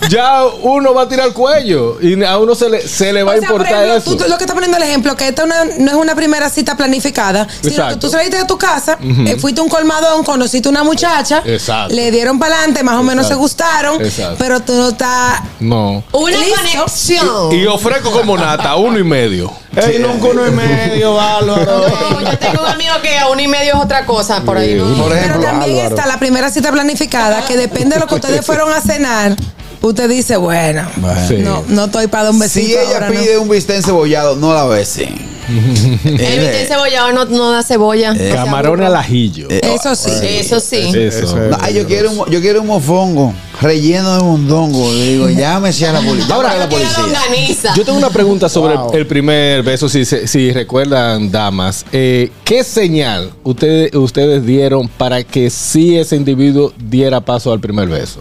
Ya 0.08 0.44
uno 0.62 0.94
va 0.94 1.02
a 1.02 1.08
tirar 1.08 1.26
el 1.28 1.32
cuello 1.32 1.98
y 2.00 2.22
a 2.24 2.38
uno 2.38 2.54
se 2.54 2.68
le, 2.68 2.86
se 2.86 3.12
le 3.12 3.22
va 3.22 3.32
O 3.32 3.34
a 3.34 3.38
sea, 3.38 3.48
importar 3.48 3.72
ejemplo, 3.72 3.94
eso. 3.96 4.10
Tú, 4.10 4.16
tú 4.16 4.28
lo 4.28 4.36
que 4.38 4.44
estás 4.44 4.54
poniendo 4.54 4.76
el 4.76 4.82
ejemplo, 4.84 5.16
que 5.16 5.28
esta 5.28 5.44
una- 5.44 5.64
no 5.64 5.90
es 5.90 5.94
una 5.96 6.14
primera 6.14 6.48
cita 6.48 6.76
planificada, 6.76 7.46
sino 7.60 7.70
Exacto. 7.70 7.94
que 7.94 8.00
tú 8.00 8.08
saliste 8.10 8.36
de 8.38 8.44
tu 8.44 8.56
casa, 8.58 8.98
eh, 9.00 9.36
fuiste 9.40 9.60
a 9.60 9.64
un 9.64 9.68
colmadón, 9.68 10.22
conociste 10.24 10.68
una 10.68 10.84
muchacha, 10.84 11.42
Exacto. 11.44 11.94
le 11.94 12.10
dieron 12.10 12.38
para 12.38 12.54
adelante, 12.56 12.82
más 12.82 12.96
o 12.96 13.02
menos 13.02 13.26
se 13.26 13.34
gustaron, 13.34 14.04
Exacto. 14.04 14.36
pero 14.38 14.60
tú 14.60 14.74
no 14.74 14.88
estás... 14.90 15.40
No. 15.60 16.02
Una 16.12 16.36
¿Listo? 16.36 16.54
conexión. 16.56 17.52
Y 17.52 17.66
ofrezco 17.66 18.10
como 18.10 18.36
nata, 18.36 18.76
uno 18.76 18.98
y 18.98 19.04
medio. 19.04 19.52
Ey, 19.76 19.98
nunca 19.98 20.28
uno 20.28 20.46
y 20.46 20.50
medio, 20.50 21.14
Bárbaro. 21.14 21.88
No, 22.10 22.20
yo 22.22 22.38
tengo 22.38 22.62
un 22.62 22.68
amigo 22.68 22.94
que 23.02 23.18
a 23.18 23.28
uno 23.28 23.40
y 23.42 23.46
medio 23.48 23.74
es 23.74 23.80
otra 23.80 24.06
cosa 24.06 24.40
por 24.42 24.56
ahí. 24.56 24.74
¿no? 24.74 24.84
Por 24.96 25.10
Pero 25.10 25.14
ejemplo, 25.14 25.42
también 25.42 25.70
Álvaro. 25.78 25.88
está 25.96 26.06
la 26.06 26.18
primera 26.18 26.50
cita 26.50 26.72
planificada, 26.72 27.44
que 27.44 27.56
depende 27.56 27.94
de 27.96 28.00
lo 28.00 28.06
que 28.06 28.14
ustedes 28.16 28.44
fueron 28.46 28.72
a 28.72 28.80
cenar, 28.80 29.36
usted 29.82 30.08
dice, 30.08 30.36
bueno, 30.36 30.88
Sí. 31.28 31.36
no, 31.38 31.62
no 31.68 31.84
estoy 31.84 32.06
para 32.06 32.24
dar 32.24 32.32
un 32.32 32.38
besito 32.38 32.66
si 32.66 32.72
ella 32.72 32.94
ahora, 32.94 33.10
¿no? 33.10 33.20
pide 33.20 33.38
un 33.38 33.48
bistec 33.48 33.82
cebollado, 33.84 34.36
no 34.36 34.54
la 34.54 34.64
bese. 34.64 35.08
El 35.48 36.66
cebollado 36.66 37.12
no, 37.12 37.24
no 37.26 37.50
da 37.52 37.62
cebolla. 37.62 38.12
Eh, 38.18 38.32
Camarón 38.34 38.82
al 38.82 38.94
ajillo. 38.96 39.48
Eso 39.50 39.94
sí. 39.94 40.10
Eso 40.22 40.60
sí. 40.60 40.76
Eso. 40.94 41.24
Eso 41.24 41.36
No, 41.36 41.56
ay, 41.60 41.74
yo 41.74 41.86
quiero 41.86 42.10
un, 42.10 42.30
yo 42.30 42.40
quiero 42.40 42.60
un 42.62 42.66
mofongo 42.66 43.32
relleno 43.60 44.16
de 44.16 44.22
mondongo. 44.22 44.92
Le 44.92 45.12
digo, 45.12 45.28
llámese 45.36 45.86
a 45.86 45.92
la 45.92 46.00
policía. 46.00 46.34
Ahora- 46.34 46.50
a 46.52 46.56
la 46.56 46.68
policía. 46.68 47.72
Yo 47.76 47.84
tengo 47.84 47.98
una 47.98 48.10
pregunta 48.10 48.48
sobre 48.48 48.76
Wow. 48.76 48.92
el 48.94 49.06
primer 49.06 49.62
beso, 49.62 49.88
si, 49.88 50.52
recuerdan, 50.52 51.30
damas. 51.30 51.84
Eh, 51.92 52.30
¿Qué 52.44 52.64
señal 52.64 53.30
ustedes, 53.44 53.94
ustedes 53.94 54.44
dieron 54.44 54.88
para 54.88 55.22
que 55.22 55.50
sí 55.50 55.96
ese 55.96 56.16
individuo 56.16 56.72
diera 56.76 57.20
paso 57.20 57.52
al 57.52 57.60
primer 57.60 57.88
beso? 57.88 58.20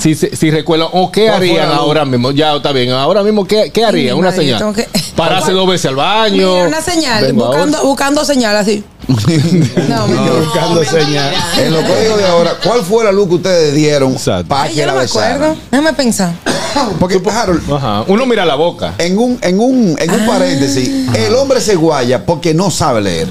Si, 0.00 0.14
si 0.14 0.50
recuerdan, 0.50 0.88
o 0.92 1.10
qué 1.12 1.26
¿Cuál 1.26 1.38
fue 1.38 1.50
harían 1.50 1.70
la 1.70 1.76
ahora 1.76 2.04
mismo, 2.04 2.30
ya 2.32 2.54
está 2.56 2.72
bien, 2.72 2.90
ahora 2.90 3.22
mismo, 3.22 3.44
¿qué, 3.46 3.70
qué 3.72 3.84
harían? 3.84 4.16
Una 4.18 4.30
madre, 4.30 4.42
señal. 4.44 4.74
que- 4.74 4.88
Pararse 5.14 5.52
dos 5.52 5.66
veces 5.68 5.86
al 5.86 5.96
baño. 5.96 6.52
Mira, 6.54 6.66
una 6.68 6.80
señal, 6.82 7.32
buscando, 7.32 7.82
buscando 7.84 8.24
señal 8.24 8.56
así. 8.56 8.84
No, 9.08 10.06
mentira. 10.08 10.40
Buscando 10.44 10.84
señal. 10.84 11.34
En 11.58 11.72
los 11.72 11.82
códigos 11.84 12.18
de 12.18 12.26
ahora, 12.26 12.54
¿cuál 12.62 12.82
fue 12.82 13.04
la 13.04 13.12
luz 13.12 13.28
que 13.28 13.34
ustedes 13.36 13.74
dieron 13.74 14.12
Exacto. 14.12 14.48
para 14.48 14.64
Ay, 14.64 14.70
que 14.74 14.80
yo 14.80 14.86
la 14.86 14.92
no 14.92 14.98
me 14.98 15.04
acuerdo. 15.04 15.56
Déjame 15.70 15.92
pensar. 15.92 16.32
Porque, 17.00 17.20
Harold, 17.30 17.72
Ajá. 17.72 18.04
Uno 18.08 18.26
mira 18.26 18.44
la 18.44 18.56
boca. 18.56 18.94
en 18.98 19.18
un, 19.18 19.38
en 19.40 19.60
un, 19.60 19.96
en 19.98 20.10
un 20.10 20.20
Ah. 20.20 20.26
paréntesis, 20.26 20.90
el 21.14 21.34
hombre 21.36 21.60
se 21.60 21.76
guaya 21.76 22.26
porque 22.26 22.52
no 22.52 22.70
sabe 22.70 23.00
leer. 23.00 23.28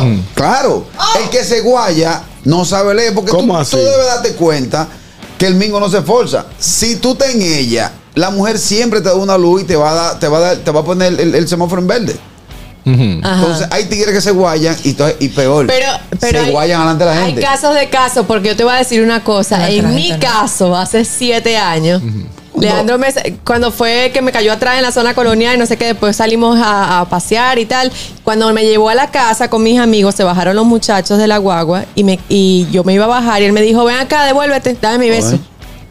Mm. 0.00 0.18
Claro, 0.34 0.86
el 1.22 1.30
que 1.30 1.44
se 1.44 1.60
guaya 1.60 2.22
no 2.44 2.64
sabe 2.64 2.94
leer 2.94 3.14
porque 3.14 3.30
tú, 3.30 3.38
tú 3.46 3.76
debes 3.76 4.06
darte 4.06 4.32
cuenta 4.34 4.88
que 5.42 5.48
el 5.48 5.56
mingo 5.56 5.80
no 5.80 5.88
se 5.90 5.98
esforza. 5.98 6.46
Si 6.56 6.94
tú 6.96 7.14
estás 7.14 7.30
en 7.30 7.42
ella, 7.42 7.90
la 8.14 8.30
mujer 8.30 8.60
siempre 8.60 9.00
te 9.00 9.08
da 9.08 9.16
una 9.16 9.36
luz 9.36 9.62
y 9.62 9.64
te 9.64 9.74
va 9.74 9.90
a, 9.90 9.94
dar, 9.94 10.20
te 10.20 10.28
va 10.28 10.38
a, 10.38 10.40
dar- 10.40 10.56
te 10.58 10.70
va 10.70 10.82
a 10.82 10.84
poner 10.84 11.18
el, 11.18 11.34
el 11.34 11.48
semáforo 11.48 11.82
en 11.82 11.88
verde. 11.88 12.16
Ujú. 12.86 13.18
Ajá. 13.24 13.40
Entonces 13.40 13.66
hay 13.72 13.86
tigres 13.86 14.14
que 14.14 14.20
se 14.20 14.30
guayan 14.30 14.76
y, 14.84 14.92
peor, 15.30 15.66
Pero, 15.66 15.86
pero 16.20 16.38
se 16.38 16.44
hay, 16.46 16.52
guayan 16.52 16.78
delante 16.82 17.04
de 17.04 17.10
la 17.10 17.16
gente. 17.26 17.40
hay 17.44 17.52
casos 17.54 17.74
de 17.74 17.90
casos, 17.90 18.24
porque 18.24 18.50
yo 18.50 18.56
te 18.56 18.62
voy 18.62 18.72
a 18.72 18.76
decir 18.76 19.02
una 19.02 19.24
cosa. 19.24 19.58
No, 19.58 19.64
en 19.66 19.92
mi 19.96 20.10
no. 20.10 20.20
caso, 20.20 20.76
hace 20.76 21.04
siete 21.04 21.56
años, 21.56 22.00
Leandro, 22.58 22.98
me, 22.98 23.08
cuando 23.44 23.70
fue 23.70 24.10
que 24.12 24.20
me 24.20 24.30
cayó 24.30 24.52
atrás 24.52 24.76
en 24.76 24.82
la 24.82 24.92
zona 24.92 25.14
colonial 25.14 25.54
y 25.54 25.58
no 25.58 25.66
sé 25.66 25.76
qué, 25.76 25.86
después 25.86 26.16
salimos 26.16 26.58
a, 26.58 27.00
a 27.00 27.08
pasear 27.08 27.58
y 27.58 27.64
tal. 27.64 27.90
Cuando 28.24 28.52
me 28.52 28.64
llevó 28.64 28.88
a 28.88 28.94
la 28.94 29.10
casa 29.10 29.48
con 29.48 29.62
mis 29.62 29.78
amigos, 29.78 30.14
se 30.14 30.24
bajaron 30.24 30.54
los 30.56 30.66
muchachos 30.66 31.18
de 31.18 31.26
la 31.26 31.38
guagua 31.38 31.86
y, 31.94 32.04
me, 32.04 32.18
y 32.28 32.66
yo 32.70 32.84
me 32.84 32.92
iba 32.94 33.06
a 33.06 33.08
bajar 33.08 33.42
y 33.42 33.46
él 33.46 33.52
me 33.52 33.62
dijo, 33.62 33.84
ven 33.84 33.96
acá, 33.96 34.24
devuélvete, 34.26 34.76
dame 34.80 34.98
mi 34.98 35.10
beso. 35.10 35.38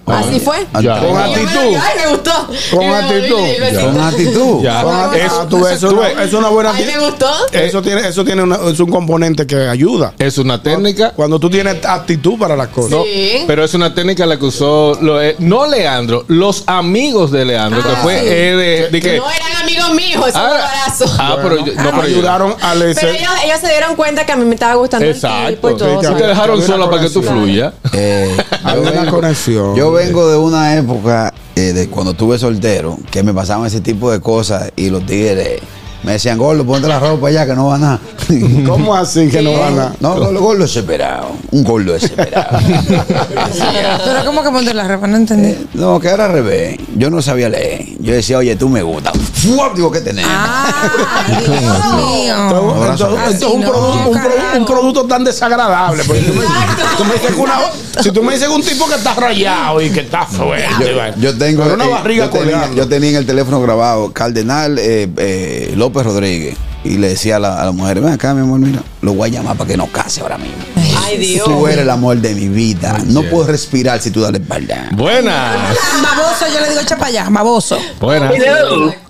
Así 0.05 0.39
fue. 0.39 0.65
Ya. 0.81 0.99
Con 0.99 1.17
actitud. 1.17 1.75
Ay, 1.79 1.99
me 2.03 2.11
gustó. 2.11 2.47
Con 2.71 2.85
actitud. 2.93 3.81
Con 3.81 4.01
actitud. 4.01 4.61
Ya. 4.63 4.81
Con 4.83 4.95
actitud. 4.95 5.67
Es- 5.67 5.83
Ah, 5.83 6.23
es 6.23 6.33
una 6.33 6.49
buena 6.49 6.71
Ay, 6.73 6.85
me 6.85 6.99
gustó. 7.05 7.27
Eso 7.51 7.81
tiene, 7.81 8.07
eso 8.07 8.23
tiene 8.25 8.43
una- 8.43 8.57
es 8.71 8.79
un 8.79 8.89
componente 8.89 9.45
que 9.47 9.67
ayuda. 9.67 10.13
Es 10.17 10.37
una 10.37 10.61
técnica. 10.61 11.11
Cuando 11.15 11.39
tú 11.39 11.49
tienes 11.49 11.85
actitud 11.85 12.37
para 12.37 12.55
las 12.55 12.67
cosas. 12.69 12.91
No, 12.91 13.03
Sí. 13.03 13.43
pero 13.47 13.63
es 13.63 13.73
una 13.73 13.93
técnica 13.93 14.25
la 14.25 14.37
que 14.37 14.45
usó, 14.45 14.97
lo- 15.01 15.21
eh, 15.21 15.35
no 15.39 15.65
Leandro, 15.67 16.25
los 16.27 16.63
amigos 16.67 17.31
de 17.31 17.45
Leandro, 17.45 17.81
que 17.83 17.95
fue 17.97 18.19
eh, 18.19 18.55
de, 18.55 18.89
de 18.89 19.01
que. 19.01 19.17
No 19.17 19.29
eran 19.29 19.61
amigos 19.61 19.93
míos, 19.93 20.23
esos 20.27 20.35
Ah, 20.35 20.47
abrazos. 20.47 21.15
ah, 21.19 21.37
pero 21.41 21.57
yo- 21.65 21.73
no, 21.75 21.89
pero 21.91 22.01
ayudaron 22.01 22.55
a 22.61 22.73
Pero 22.73 22.89
ellos, 23.11 23.31
ellos 23.45 23.59
se 23.61 23.67
dieron 23.69 23.95
cuenta 23.95 24.25
que 24.25 24.31
a 24.31 24.35
mí 24.35 24.45
me 24.45 24.55
estaba 24.55 24.75
gustando 24.75 25.05
el 25.05 25.13
tipo 25.13 25.27
Exacto. 25.27 25.69
y 25.71 25.75
todo. 25.77 26.01
Sí, 26.01 26.07
te 26.17 26.27
dejaron 26.27 26.61
sola 26.61 26.89
para 26.89 27.03
que 27.03 27.09
tú 27.09 27.21
fluyas. 27.21 27.73
Eh, 27.93 28.35
Hay 28.63 28.79
una 28.79 29.09
conexión. 29.09 29.75
yo 29.75 29.90
vengo 29.91 30.29
de 30.29 30.37
una 30.37 30.75
época 30.75 31.33
eh, 31.55 31.73
de 31.73 31.89
cuando 31.89 32.11
estuve 32.11 32.37
soltero 32.37 32.97
que 33.11 33.23
me 33.23 33.33
pasaban 33.33 33.67
ese 33.67 33.81
tipo 33.81 34.11
de 34.11 34.19
cosas 34.19 34.71
y 34.75 34.89
los 34.89 35.05
tigres 35.05 35.61
me 36.03 36.13
decían, 36.13 36.37
gordo, 36.37 36.65
ponte 36.65 36.87
la 36.87 36.99
ropa 36.99 37.29
ya 37.29 37.45
que 37.45 37.53
no 37.53 37.67
va 37.67 37.77
nada. 37.77 37.99
¿Cómo 38.67 38.95
así 38.95 39.27
que 39.29 39.41
no 39.41 39.53
van 39.53 39.79
a.? 39.79 39.93
No, 39.99 40.15
gordo, 40.15 40.39
gordo 40.39 40.63
desesperado. 40.63 41.31
Un 41.51 41.63
gordo 41.63 41.93
desesperado. 41.93 42.57
Pero 44.05 44.25
¿cómo 44.25 44.43
que 44.43 44.49
ponte 44.49 44.73
la 44.73 44.87
ropa? 44.87 45.07
No 45.07 45.17
entendí. 45.17 45.67
no, 45.73 45.99
que 45.99 46.07
era 46.07 46.25
al 46.25 46.31
revés. 46.33 46.77
Yo 46.95 47.09
no 47.09 47.21
sabía 47.21 47.49
leer. 47.49 47.85
Yo 47.99 48.13
decía, 48.13 48.37
oye, 48.37 48.55
tú 48.55 48.69
me 48.69 48.81
gustas. 48.81 49.13
¡Fua! 49.17 49.71
Digo, 49.75 49.91
¿qué 49.91 50.01
tenemos? 50.01 50.31
Ah, 50.33 51.27
Dios 51.27 51.49
mío. 51.49 52.93
Esto 52.93 53.17
es 53.29 53.43
un, 53.43 53.65
un, 53.65 54.65
producto 54.65 55.05
tan 55.05 55.23
desagradable. 55.23 56.03
porque 56.03 56.21
tú 56.21 56.33
me- 56.33 56.45
tú 56.97 57.05
me 57.05 57.13
dices 57.13 57.35
que 57.35 57.41
una- 57.41 57.59
si 58.01 58.11
tú 58.11 58.23
me 58.23 58.33
dices 58.33 58.47
que 58.47 58.53
un 58.53 58.63
tipo 58.63 58.87
que 58.87 58.95
está 58.95 59.13
rayado 59.13 59.81
y 59.81 59.89
que 59.89 60.01
está 60.01 60.25
fuerte, 60.25 60.67
Yo, 60.79 61.21
yo 61.21 61.37
tengo 61.37 61.63
Con 61.63 61.73
una 61.73 61.85
eh, 61.85 61.89
barriga 61.89 62.25
yo 62.25 62.31
tenía, 62.31 62.69
yo 62.73 62.87
tenía 62.87 63.09
en 63.11 63.15
el 63.17 63.25
teléfono 63.25 63.61
grabado 63.61 64.11
Cardenal 64.13 64.77
eh, 64.79 65.09
eh, 65.17 65.73
López 65.75 65.90
Rodríguez 65.93 66.57
y 66.83 66.97
le 66.97 67.09
decía 67.09 67.35
a 67.35 67.39
la, 67.39 67.61
a 67.61 67.65
la 67.65 67.71
mujer, 67.71 68.01
ven 68.01 68.13
acá 68.13 68.33
mi 68.33 68.41
amor, 68.41 68.59
mira, 68.59 68.81
lo 69.01 69.13
voy 69.13 69.29
a 69.29 69.31
llamar 69.33 69.57
para 69.57 69.69
que 69.69 69.77
nos 69.77 69.89
case 69.89 70.21
ahora 70.21 70.37
mismo. 70.37 70.63
Ay, 71.03 71.17
Dios. 71.17 71.45
Tú 71.45 71.67
eres 71.67 71.79
el 71.79 71.89
amor 71.89 72.17
de 72.17 72.33
mi 72.33 72.47
vida. 72.47 72.97
No 73.05 73.23
puedo 73.23 73.47
respirar 73.47 74.01
si 74.01 74.11
tú 74.11 74.21
das 74.21 74.31
la 74.31 74.37
espalda. 74.37 74.89
Buenas. 74.93 75.77
Baboso, 76.01 76.45
yo 76.53 76.59
le 76.61 76.69
digo 76.69 76.81
echa 76.81 76.95
para 76.95 77.07
allá, 77.07 77.27
baboso. 77.29 77.77
Buenas. 77.99 78.33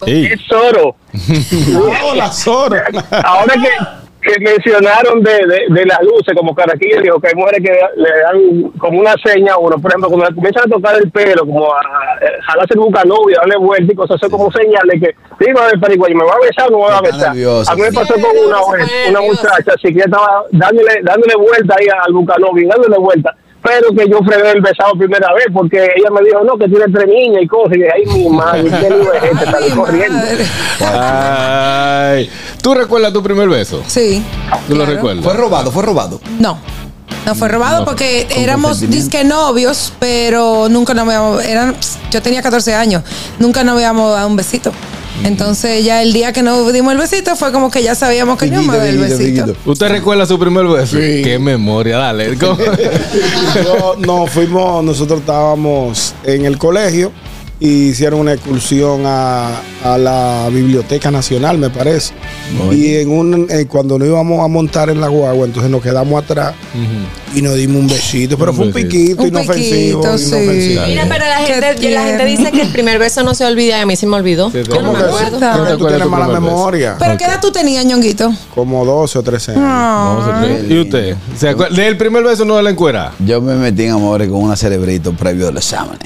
Sí. 0.06 0.26
es 0.26 0.40
oro. 0.52 0.96
Hola, 2.04 2.32
Zora. 2.32 2.86
Ahora 3.24 3.54
que, 3.54 3.70
que 4.22 4.40
mencionaron 4.40 5.24
de, 5.24 5.32
de, 5.48 5.66
de 5.70 5.86
las 5.86 6.02
luces 6.04 6.34
como 6.36 6.54
carajillo, 6.54 7.02
digo 7.02 7.20
que 7.20 7.30
hay 7.30 7.36
mujeres 7.36 7.62
que 7.64 7.72
le 7.96 8.10
dan 8.22 8.72
como 8.78 9.00
una 9.00 9.14
seña 9.24 9.54
a 9.54 9.58
uno, 9.58 9.78
por 9.80 9.90
ejemplo, 9.92 10.10
cuando 10.10 10.30
le 10.30 10.36
comienzan 10.36 10.64
a 10.68 10.76
tocar 10.76 10.96
el 10.96 11.10
pelo, 11.12 11.46
como 11.46 11.74
a, 11.74 11.80
a 11.80 12.44
jalarse 12.48 12.74
el 12.76 12.80
bucanovio, 12.82 13.38
darle 13.38 13.58
vuelta 13.58 13.92
y 13.92 13.96
cosas, 13.96 14.18
eso 14.22 14.30
como 14.30 14.52
señales 14.52 15.02
que, 15.02 15.16
digo, 15.46 15.60
el 15.74 15.80
perigüeño, 15.80 16.16
¿me 16.18 16.26
va 16.26 16.34
a 16.34 16.40
besar 16.46 16.68
o 16.68 16.72
no 16.72 16.78
me 16.80 16.92
va 16.92 16.98
a 16.98 17.02
besar? 17.02 17.30
nerviosa, 17.30 17.72
a 17.72 17.76
mí 17.76 17.82
me 17.82 17.90
sí. 17.90 17.96
pasó 17.96 18.14
Sí, 18.14 18.22
con 18.22 18.38
una 18.48 18.58
una 19.10 19.22
muchacha, 19.22 19.74
así 19.76 19.94
que 19.94 20.00
estaba 20.02 20.44
dándole, 20.52 21.00
dándole 21.04 21.36
vuelta 21.36 21.76
ahí 21.80 21.88
al 22.06 22.14
bucanovio, 22.14 22.68
dándole 22.70 22.98
vuelta. 22.98 23.36
Pero 23.64 23.94
que 23.96 24.10
yo 24.10 24.18
frené 24.26 24.52
el 24.52 24.62
besado 24.62 24.94
primera 24.98 25.32
vez 25.34 25.46
porque 25.54 25.78
ella 25.78 26.10
me 26.12 26.22
dijo, 26.24 26.44
no, 26.44 26.58
que 26.58 26.68
tiene 26.68 26.86
tres 26.92 27.08
niñas 27.08 27.44
y 27.44 27.48
cosas. 27.48 27.74
Y 27.74 27.80
dije, 27.80 27.90
ay, 27.96 28.06
mi 28.18 28.30
madre, 28.30 28.64
qué 28.64 28.90
libre 28.90 29.20
gente, 29.22 29.44
está 29.46 29.76
corriendo. 29.76 30.20
Ay. 30.82 32.30
¿Tú 32.62 32.74
recuerdas 32.74 33.14
tu 33.14 33.22
primer 33.24 33.48
beso? 33.50 33.84
Sí. 33.88 34.24
¿Tú 34.68 34.76
lo 34.76 34.86
recuerdas? 34.86 35.24
Fue 35.24 35.34
robado, 35.34 35.72
fue 35.72 35.84
robado. 35.84 36.20
No. 36.40 36.58
No 37.26 37.36
fue 37.36 37.50
robado 37.50 37.80
No. 37.80 37.86
porque 37.86 38.28
éramos 38.36 38.80
disque 38.90 39.24
novios, 39.24 39.94
pero 40.00 40.68
nunca 40.70 40.94
nos 40.96 41.06
habíamos. 41.06 41.44
Eran, 41.46 41.76
yo 42.10 42.22
tenía 42.22 42.42
14 42.42 42.74
años, 42.74 43.04
nunca 43.38 43.64
nos 43.64 43.76
habíamos 43.76 44.12
dado 44.14 44.28
un 44.28 44.36
besito. 44.36 44.72
Entonces, 45.24 45.84
ya 45.86 46.02
el 46.02 46.14
día 46.14 46.34
que 46.34 46.42
nos 46.42 46.72
dimos 46.74 46.94
el 46.94 46.98
besito 47.00 47.36
fue 47.36 47.52
como 47.52 47.70
que 47.70 47.84
ya 47.84 47.94
sabíamos 47.96 48.38
que 48.40 48.48
no 48.48 48.54
íbamos 48.62 48.76
a 48.76 48.78
dar 48.80 48.88
el 48.88 48.98
besito. 48.98 49.54
¿Usted 49.66 49.90
recuerda 49.90 50.26
su 50.26 50.40
primer 50.40 50.66
beso? 50.66 50.98
Sí. 50.98 51.22
Qué 51.24 51.38
memoria, 51.40 51.98
dale. 51.98 52.36
Yo- 52.38 53.96
no, 54.00 54.26
fuimos, 54.28 54.84
nosotros 54.84 55.20
estábamos 55.20 56.14
en 56.24 56.46
el 56.46 56.58
colegio 56.58 57.12
y 57.64 57.90
hicieron 57.90 58.20
una 58.22 58.34
excursión 58.34 59.04
a, 59.06 59.62
a 59.84 59.98
la 59.98 60.50
Biblioteca 60.52 61.12
Nacional, 61.12 61.60
me 61.60 61.70
parece. 61.70 62.12
Y 62.72 62.96
en 62.96 63.10
un, 63.12 63.48
eh, 63.52 63.68
cuando 63.68 64.00
nos 64.00 64.08
íbamos 64.08 64.44
a 64.44 64.48
montar 64.48 64.90
en 64.90 65.00
la 65.00 65.08
guagua, 65.10 65.46
entonces 65.46 65.70
nos 65.72 65.82
quedamos 65.84 66.22
atrás 66.24 66.56
y 67.36 67.42
nos 67.44 67.54
dimos 67.56 67.78
un 67.78 67.88
besito, 67.88 68.36
pero 68.36 68.50
Un 68.52 68.58
fue 68.58 68.66
un 68.68 68.74
besito. 68.74 68.90
piquito 68.92 69.22
Un 69.22 69.28
inofensivo. 69.30 70.02
piquito, 70.02 70.18
sí. 70.18 70.26
inofensivo. 70.30 70.82
Mira, 70.88 71.06
pero 71.08 71.26
la 71.26 71.38
gente, 71.38 71.92
la 71.92 72.04
gente 72.04 72.26
dice 72.26 72.52
que 72.52 72.62
el 72.64 72.70
primer 72.70 72.98
beso 72.98 73.22
no 73.22 73.36
se 73.36 73.46
olvida 73.46 73.78
y 73.78 73.82
a 73.82 73.86
mí 73.86 73.96
se 73.96 74.08
me 74.08 74.16
olvidó. 74.16 74.50
Sí, 74.50 74.64
Yo 74.68 74.82
no 74.82 74.88
¿Cómo 74.88 74.94
me 74.94 75.00
acuerdo. 75.00 75.40
¿No 75.40 75.78
Tú 75.78 75.88
tienes 75.88 76.08
mala 76.08 76.28
memoria. 76.28 76.96
¿Pero 76.98 77.16
qué 77.16 77.26
edad 77.26 77.40
tú 77.40 77.52
tenías, 77.52 77.86
ñonguito? 77.86 78.34
Como 78.56 78.84
12 78.84 79.20
o 79.20 79.24
13 79.24 79.52
años. 79.52 79.64
A 79.64 80.42
ver. 80.42 80.72
¿Y 80.72 80.80
usted? 80.80 81.16
¿Se 81.38 81.50
acuerda? 81.50 81.76
¿Del 81.76 81.96
primer 81.96 82.24
beso 82.24 82.44
no 82.44 82.58
de 82.58 82.64
la 82.64 82.72
encuera? 82.72 83.12
Yo 83.20 83.40
me 83.40 83.54
metí 83.56 83.84
en 83.84 83.92
amores 83.92 84.28
con 84.30 84.42
una 84.42 84.56
cerebrito 84.56 85.14
previo 85.14 85.48
al 85.50 85.58
examen. 85.58 86.00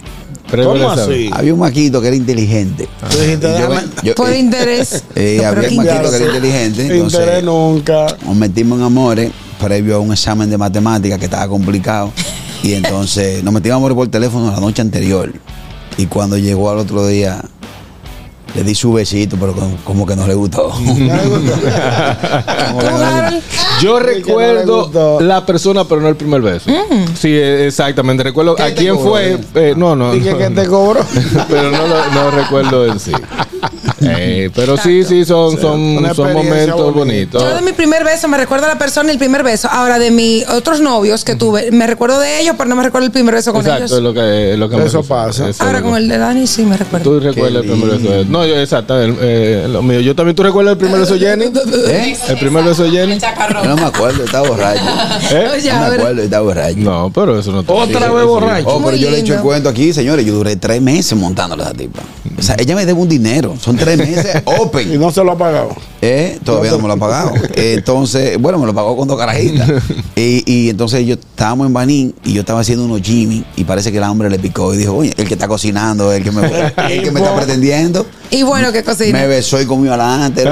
¿Cómo 0.52 0.90
así? 0.90 1.30
Había 1.34 1.54
un 1.54 1.60
maquito 1.60 2.02
que 2.02 2.08
era 2.08 2.16
inteligente. 2.16 2.88
Yo- 3.12 3.20
déjame- 3.40 3.84
yo- 4.04 4.16
Por 4.16 4.30
eh, 4.34 4.40
interés. 4.40 5.04
eh, 5.16 5.40
No, 5.42 5.48
había 5.50 5.70
un 5.70 5.76
maquito 5.78 5.94
interés. 5.96 6.12
que 6.12 6.16
era 6.18 6.26
inteligente. 6.36 6.82
Interés 6.84 7.02
Entonces, 7.14 7.44
nunca. 7.44 8.06
nos 8.26 8.36
metimos 8.36 8.80
en 8.80 8.86
amores 8.86 9.32
previo 9.60 9.96
a 9.96 10.00
un 10.00 10.12
examen 10.14 10.50
de 10.50 10.58
matemáticas 10.58 11.18
que 11.20 11.26
estaba 11.26 11.48
complicado. 11.48 12.12
Y 12.64 12.74
entonces 12.74 13.44
nos 13.44 13.54
metimos 13.54 13.76
en 13.76 13.78
amores 13.78 13.96
por 13.96 14.08
teléfono 14.08 14.52
la 14.52 14.60
noche 14.60 14.82
anterior. 14.82 15.32
Y 15.98 16.06
cuando 16.08 16.38
llegó 16.38 16.70
al 16.72 16.78
otro 16.80 17.06
día, 17.08 17.42
le 18.56 18.64
di 18.64 18.74
su 18.76 18.92
besito, 18.94 19.38
pero 19.38 19.54
como, 19.84 20.06
que 20.06 20.16
no 20.16 20.26
le 20.28 20.34
gustó. 20.34 20.70
Como 20.70 20.96
que 20.96 21.10
¿Tú, 22.86 22.98
no? 22.98 23.32
Yo 23.82 24.00
recuerdo 24.00 25.20
la 25.22 25.46
persona, 25.46 25.86
pero 25.86 26.02
no 26.02 26.08
el 26.10 26.16
primer 26.16 26.42
beso. 26.42 26.70
Sí, 27.18 27.30
eh, 27.30 27.68
exactamente. 27.68 28.24
Recuerdo 28.24 28.56
¿Qué 28.56 28.64
a 28.64 28.74
quién 28.76 28.96
cobró, 28.96 29.10
fue. 29.12 29.34
eh? 29.34 29.40
eh, 29.56 29.74
no, 29.76 29.96
no. 29.96 30.12
Dije 30.12 30.32
no, 30.32 30.38
que 30.38 30.50
no. 30.50 30.62
te 30.62 30.68
cobró. 30.68 31.00
pero 31.50 31.72
no 31.72 31.88
lo 31.88 32.06
no 32.14 32.32
recuerdo 32.32 32.86
en 32.86 33.00
sí. 33.00 33.12
Eh, 34.02 34.50
pero 34.54 34.78
sí, 34.78 35.04
sí, 35.06 35.24
son, 35.26 35.60
son, 35.60 36.06
son 36.16 36.34
momentos 36.34 36.76
bonita. 36.94 37.00
bonitos. 37.00 37.42
Yo 37.44 37.56
de 37.56 37.62
mi 37.62 37.72
primer 37.74 38.04
beso 38.04 38.28
me 38.28 38.38
recuerdo 38.38 38.66
a 38.66 38.70
la 38.70 38.78
persona 38.78 39.10
y 39.10 39.14
el 39.14 39.18
primer 39.20 39.44
beso. 39.44 39.68
Ahora, 39.72 40.00
de 40.00 40.12
mis 40.12 40.48
otros 40.50 40.82
novios 40.82 41.24
que 41.24 41.36
tuve, 41.36 41.72
me 41.72 41.88
recuerdo 41.88 42.20
de 42.20 42.42
ellos, 42.42 42.56
pero 42.58 42.70
no 42.70 42.76
me 42.76 42.84
recuerdo 42.84 43.06
el 43.06 43.12
primer 43.12 43.36
beso 43.36 43.54
con 43.54 43.62
Exacto, 43.62 43.86
ellos. 43.86 44.02
lo 44.02 44.14
que, 44.14 44.54
es 44.54 44.60
lo 44.60 44.70
que 44.70 44.76
me 44.78 44.86
Eso 44.86 44.98
refiero. 45.02 45.24
pasa. 45.26 45.50
Eso 45.50 45.64
Ahora 45.64 45.80
lo 45.80 45.86
con 45.88 45.98
el 45.98 46.08
de 46.10 46.18
Dani 46.18 46.46
sí 46.48 46.64
me 46.64 46.76
recuerdo. 46.78 47.04
Tú 47.12 47.20
recuerdas 47.20 47.64
el 47.64 47.72
primer 47.72 47.98
beso. 48.00 48.12
de- 48.14 48.26
No, 48.26 48.46
yo, 48.46 48.60
exacto, 48.60 49.00
el, 49.02 49.16
eh, 49.22 49.68
lo 49.70 49.82
mío. 49.82 50.00
Yo 50.02 50.14
también, 50.16 50.36
¿tú 50.36 50.44
recuerdas 50.44 50.74
el 50.74 50.78
primer 50.78 51.00
beso 51.00 51.14
de 51.14 51.20
Jenny? 51.22 51.46
¿Eh? 51.88 52.18
El 52.28 52.38
primer 52.38 52.64
beso 52.64 52.84
de 52.84 52.92
Jenny. 52.92 53.18
Yo 53.20 53.70
no 53.70 53.76
me 53.78 53.84
acuerdo, 53.86 54.24
estaba 54.24 54.48
borracho. 54.48 54.82
¿Eh? 55.32 55.46
No 55.66 55.72
a 55.76 55.90
me 55.90 55.96
acuerdo, 55.96 56.22
estaba 56.22 56.44
borracho. 56.44 56.78
No, 56.80 57.12
pero 57.14 57.40
eso 57.40 57.52
no 57.52 57.64
te 57.64 57.72
Otra 57.72 58.12
vez 58.12 58.26
borracho. 58.26 58.68
Oh, 58.68 58.78
pero 58.80 58.92
Muy 58.92 59.00
yo 59.00 59.10
le 59.10 59.18
he 59.18 59.20
hecho 59.22 59.34
el 59.36 59.40
cuento 59.42 59.70
aquí, 59.70 59.94
señores. 59.94 60.26
Yo 60.26 60.34
duré 60.34 60.56
tres 60.58 60.82
meses 60.82 61.18
montándola 61.18 61.64
a 61.64 61.68
esa 61.68 61.76
tipa. 61.78 62.02
O 62.38 62.42
sea, 62.42 62.56
ella 62.60 62.76
me 62.76 62.86
debe 62.86 63.00
un 63.00 63.08
dinero. 63.08 63.56
Son 63.62 63.76
tres 63.78 63.95
meses 63.98 64.44
Y 64.46 64.62
open. 64.62 65.00
no 65.00 65.12
se 65.12 65.24
lo 65.24 65.32
ha 65.32 65.38
pagado. 65.38 65.76
Eh, 66.02 66.40
todavía 66.44 66.72
no 66.72 66.80
me 66.80 66.88
lo 66.88 66.94
ha 66.94 66.98
pagado. 66.98 67.32
Entonces, 67.56 68.38
bueno, 68.40 68.60
me 68.60 68.66
lo 68.66 68.74
pagó 68.74 68.96
con 68.96 69.08
dos 69.08 69.18
carajitas. 69.18 69.70
Y, 70.16 70.44
y 70.46 70.70
entonces 70.70 71.06
yo 71.06 71.16
estábamos 71.16 71.68
en 71.68 71.74
Banín 71.74 72.16
y 72.24 72.34
yo 72.34 72.42
estaba 72.42 72.62
haciendo 72.62 72.86
unos 72.86 73.02
Jimmy 73.02 73.44
y 73.56 73.64
parece 73.64 73.92
que 73.92 73.98
el 73.98 74.04
hambre 74.04 74.30
le 74.30 74.40
picó 74.40 74.74
y 74.74 74.78
dijo, 74.78 74.96
oye, 74.96 75.14
el 75.18 75.28
que 75.28 75.34
está 75.34 75.48
cocinando, 75.48 76.12
el 76.12 76.24
que 76.24 76.32
me, 76.32 76.46
el 76.46 77.04
que 77.04 77.12
me 77.12 77.20
está 77.20 77.36
pretendiendo. 77.36 78.06
Y 78.30 78.44
bueno, 78.44 78.72
que 78.72 78.84
cocina. 78.84 79.20
Me 79.20 79.28
besó 79.28 79.62
y 79.62 79.66
comió 79.66 79.94
adelante. 79.94 80.44
Le, 80.44 80.52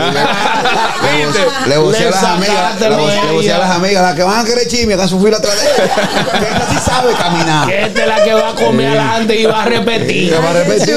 Le 1.67 1.75
a 1.75 2.09
las 2.09 2.23
amigas. 2.23 2.79
Le 2.79 2.89
vocé 3.33 3.51
a 3.51 3.57
las 3.57 3.71
amigas, 3.71 4.03
las 4.03 4.15
que 4.15 4.23
van 4.23 4.39
a 4.39 4.43
querer 4.45 4.67
chisme, 4.67 4.93
hagan 4.93 5.09
su 5.09 5.19
fila 5.19 5.37
atrás 5.37 5.55
de 5.55 5.61
ella. 5.61 6.39
Que 6.39 6.45
esta 6.45 6.69
sí 6.69 6.77
sabe 6.89 7.13
caminar. 7.13 7.71
Esta 7.71 8.01
es 8.01 8.07
la 8.07 8.23
que 8.23 8.33
va 8.33 8.49
a 8.49 8.55
comer 8.55 8.87
adelante 8.87 9.39
y 9.39 9.45
va 9.45 9.63
a 9.63 9.65
repetir. 9.65 10.29
Ella 10.33 10.39
va 10.39 10.49
a 10.49 10.53
repetir. 10.53 10.95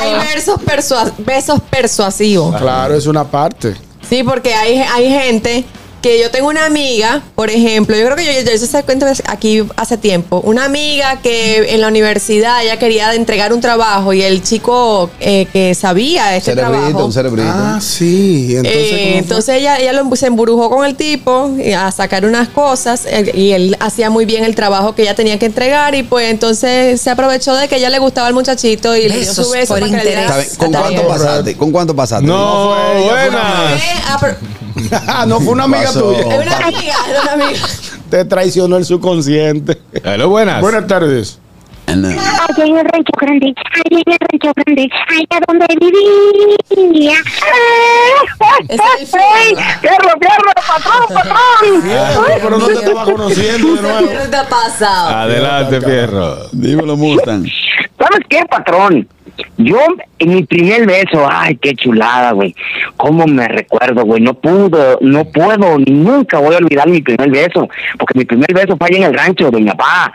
Hay 0.00 0.12
versos 0.34 1.12
besos 1.18 1.60
persuasivos. 1.70 2.56
Claro, 2.56 2.94
es 2.94 3.06
una 3.06 3.24
parte. 3.24 3.73
Sí, 4.14 4.22
porque 4.22 4.54
hay, 4.54 4.78
hay 4.78 5.08
gente 5.10 5.64
que 6.04 6.20
yo 6.20 6.30
tengo 6.30 6.48
una 6.48 6.66
amiga, 6.66 7.22
por 7.34 7.48
ejemplo, 7.48 7.96
yo 7.96 8.04
creo 8.04 8.14
que 8.14 8.26
yo, 8.26 8.32
yo, 8.42 8.52
yo 8.58 8.66
se 8.66 8.82
cuenta 8.82 9.10
aquí 9.24 9.64
hace 9.74 9.96
tiempo, 9.96 10.42
una 10.44 10.66
amiga 10.66 11.22
que 11.22 11.72
en 11.72 11.80
la 11.80 11.88
universidad 11.88 12.62
ella 12.62 12.78
quería 12.78 13.14
entregar 13.14 13.54
un 13.54 13.62
trabajo 13.62 14.12
y 14.12 14.20
el 14.20 14.42
chico 14.42 15.08
eh, 15.18 15.46
que 15.50 15.74
sabía 15.74 16.36
este 16.36 16.50
Cerebrito, 16.50 16.82
trabajo. 16.82 17.06
un 17.06 17.12
cerebrito. 17.14 17.48
Ah, 17.50 17.78
sí. 17.80 18.54
Entonces, 18.54 18.74
eh, 18.74 18.90
¿cómo 18.90 18.98
fue? 18.98 19.18
entonces 19.18 19.54
ella, 19.56 19.78
ella 19.78 19.92
lo, 19.94 20.14
se 20.14 20.26
embrujó 20.26 20.68
con 20.68 20.84
el 20.84 20.94
tipo 20.94 21.50
eh, 21.58 21.74
a 21.74 21.90
sacar 21.90 22.26
unas 22.26 22.50
cosas 22.50 23.06
eh, 23.06 23.32
y 23.34 23.52
él 23.52 23.74
hacía 23.80 24.10
muy 24.10 24.26
bien 24.26 24.44
el 24.44 24.54
trabajo 24.54 24.94
que 24.94 25.00
ella 25.04 25.14
tenía 25.14 25.38
que 25.38 25.46
entregar 25.46 25.94
y 25.94 26.02
pues 26.02 26.30
entonces 26.30 27.00
se 27.00 27.08
aprovechó 27.08 27.54
de 27.54 27.66
que 27.66 27.76
ella 27.76 27.88
le 27.88 27.98
gustaba 27.98 28.26
al 28.26 28.34
muchachito 28.34 28.94
y 28.94 29.08
le 29.08 29.20
dio 29.20 29.32
su 29.32 29.48
beso 29.48 29.72
por 29.72 29.80
para 29.80 29.90
que 29.90 30.04
le 30.04 30.10
diera 30.10 30.24
interés. 30.24 30.52
¿Sabes? 30.52 30.58
¿Con 30.58 30.70
cuánto 30.70 31.08
pasaste? 31.08 31.56
¿Con 31.56 31.72
cuánto 31.72 31.96
pasaste? 31.96 32.26
No, 32.26 32.74
fue 32.74 33.26
ella, 33.26 34.18
fue 34.18 34.36
no 35.26 35.40
fue 35.40 35.52
una 35.52 35.64
amiga 35.64 35.84
Pasó. 35.84 36.12
tuya. 36.12 36.20
es 36.20 36.46
una 36.46 36.66
amiga, 36.66 36.94
es 37.08 37.22
una 37.22 37.32
amiga. 37.32 37.60
Te 38.10 38.24
traicionó 38.24 38.76
el 38.76 38.84
subconsciente. 38.84 39.80
Hello, 39.92 40.28
buenas. 40.28 40.60
Buenas 40.60 40.86
tardes. 40.86 41.38
Allá 41.86 42.64
en 42.64 42.76
el 42.78 42.84
rancho 42.86 43.12
grande, 43.20 43.54
allá 43.72 44.02
en 44.06 44.12
el 44.12 44.18
rancho 44.18 44.52
grande, 44.56 44.88
allá 45.08 45.40
donde 45.46 45.66
vivía. 45.78 46.56
Infierno. 46.70 47.24
¡Fierro, 49.80 50.10
fierro, 50.18 50.52
patrón, 50.66 51.06
patrón! 51.14 51.82
Pero 52.42 52.58
no 52.58 52.66
te 52.66 52.72
estaba 52.72 53.04
conociendo 53.04 53.74
de 53.74 53.82
nuevo. 53.82 54.08
¿Qué 54.22 54.28
te 54.28 54.36
ha 54.36 54.48
pasado? 54.48 55.08
Adelante, 55.16 55.80
Fierro. 55.80 56.48
Dímelo, 56.52 56.96
Mustang. 56.96 57.46
¿Sabes 57.98 58.20
qué, 58.28 58.44
patrón? 58.48 59.06
Yo, 59.56 59.78
en 60.18 60.28
mi 60.34 60.42
primer 60.44 60.86
beso, 60.86 61.26
ay, 61.30 61.56
qué 61.56 61.74
chulada, 61.74 62.32
güey. 62.32 62.54
¿Cómo 62.96 63.26
me 63.26 63.46
recuerdo, 63.48 64.04
güey? 64.04 64.20
No 64.22 64.34
pudo, 64.34 64.98
no 65.00 65.24
puedo, 65.26 65.78
ni 65.78 65.92
nunca 65.92 66.38
voy 66.38 66.54
a 66.54 66.58
olvidar 66.58 66.88
mi 66.88 67.00
primer 67.00 67.30
beso. 67.30 67.68
Porque 67.98 68.18
mi 68.18 68.24
primer 68.24 68.52
beso 68.52 68.76
fue 68.76 68.88
allá 68.88 68.98
en 68.98 69.02
el 69.04 69.14
rancho 69.14 69.50
de 69.50 69.60
mi 69.60 69.66
papá, 69.70 70.12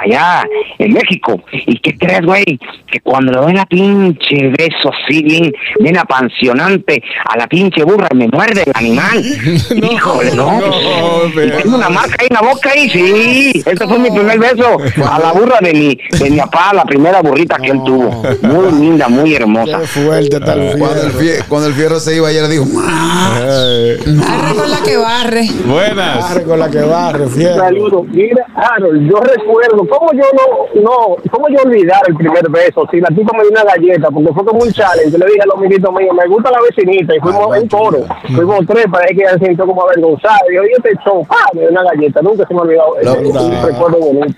allá 0.00 0.44
en 0.78 0.92
México. 0.92 1.40
¿Y 1.52 1.78
qué 1.78 1.96
crees, 1.98 2.22
güey? 2.22 2.44
Que 2.86 3.00
cuando 3.00 3.32
le 3.32 3.38
doy 3.38 3.52
la 3.54 3.66
pinche 3.66 4.48
beso 4.56 4.90
así, 4.92 5.22
bien, 5.22 5.52
bien 5.80 5.96
apasionante 5.98 7.02
a 7.28 7.36
la 7.36 7.46
pinche 7.46 7.84
burra, 7.84 8.08
me 8.14 8.28
muerde 8.28 8.62
el 8.64 8.72
animal. 8.74 9.24
Híjole, 9.92 10.34
no. 10.34 10.60
no, 10.60 11.26
Y 11.28 11.32
pero- 11.34 11.56
tengo 11.58 11.76
una 11.76 11.88
marca 11.88 12.16
ahí 12.20 12.26
en 12.30 12.34
la 12.34 12.42
boca 12.42 12.76
y 12.76 12.88
sí. 12.90 13.62
Ese 13.66 13.86
fue 13.86 13.98
mi 13.98 14.10
primer 14.10 14.38
beso 14.38 14.78
a 15.10 15.18
la 15.18 15.32
burra 15.32 15.58
de 15.60 15.72
mi, 15.74 15.98
de 16.18 16.30
mi 16.30 16.38
papá, 16.38 16.72
la 16.74 16.84
primera 16.84 17.20
burrita 17.22 17.56
que 17.58 17.70
él 17.70 17.80
tuvo. 17.84 18.22
Muy 18.52 18.72
linda, 18.80 19.08
muy 19.08 19.34
hermosa. 19.34 19.78
Qué 19.80 19.86
fuerte 19.86 20.36
está 20.36 20.52
el 20.54 20.78
Cuando 20.78 21.02
el, 21.02 21.10
fierro. 21.12 21.20
fie- 21.42 21.44
cuando 21.48 21.68
el 21.68 21.74
fierro 21.74 22.00
se 22.00 22.16
iba, 22.16 22.30
ella 22.30 22.42
le 22.42 22.48
dijo, 22.48 22.64
"Ah". 22.84 23.38
Arre 23.42 24.54
con 24.56 24.70
la 24.70 24.82
que 24.82 24.96
barre. 24.96 25.48
buenas. 25.66 26.18
Barre 26.28 26.42
con 26.44 26.58
la 26.58 26.70
que 26.70 26.80
barre, 26.80 27.28
fierro. 27.28 27.56
Saludos. 27.56 28.06
Mira, 28.08 28.44
Harold, 28.54 29.10
yo 29.10 29.16
recuerdo, 29.20 29.86
¿cómo 29.88 30.12
yo 30.12 30.24
no, 30.34 30.82
no, 30.82 31.16
cómo 31.30 31.48
yo 31.48 31.58
olvidar 31.64 32.00
el 32.08 32.14
primer 32.16 32.48
beso? 32.50 32.86
Si 32.90 33.00
la 33.00 33.08
tipa 33.08 33.32
me 33.36 33.42
dio 33.44 33.50
una 33.52 33.64
galleta, 33.64 34.10
porque 34.10 34.32
fue 34.32 34.44
como 34.44 34.60
un 34.62 34.72
challenge, 34.72 35.10
yo 35.12 35.18
le 35.18 35.26
dije 35.26 35.40
a 35.42 35.46
los 35.46 35.56
amiguitos 35.56 35.92
míos, 35.94 36.14
me 36.16 36.26
gusta 36.28 36.50
la 36.50 36.58
vecinita, 36.60 37.14
y 37.16 37.20
fuimos 37.20 37.56
en 37.56 37.68
coro, 37.68 38.04
fuimos 38.34 38.66
tres, 38.66 38.86
para 38.90 39.06
que 39.06 39.14
ella 39.14 39.38
se 39.38 39.46
sintió 39.46 39.66
como 39.66 39.82
avergonzada, 39.82 40.38
y 40.50 40.56
yo, 40.56 40.62
yo 40.62 40.82
te 40.82 40.90
pa, 41.26 41.36
me 41.54 41.60
dio 41.62 41.70
una 41.70 41.82
galleta, 41.84 42.20
nunca 42.22 42.46
se 42.46 42.54
me 42.54 42.60
ha 42.60 42.62
olvidado, 42.62 42.94
Lo- 43.02 43.12
es 43.14 43.34
un 43.34 43.62
recuerdo 43.66 43.98
bonito. 43.98 44.34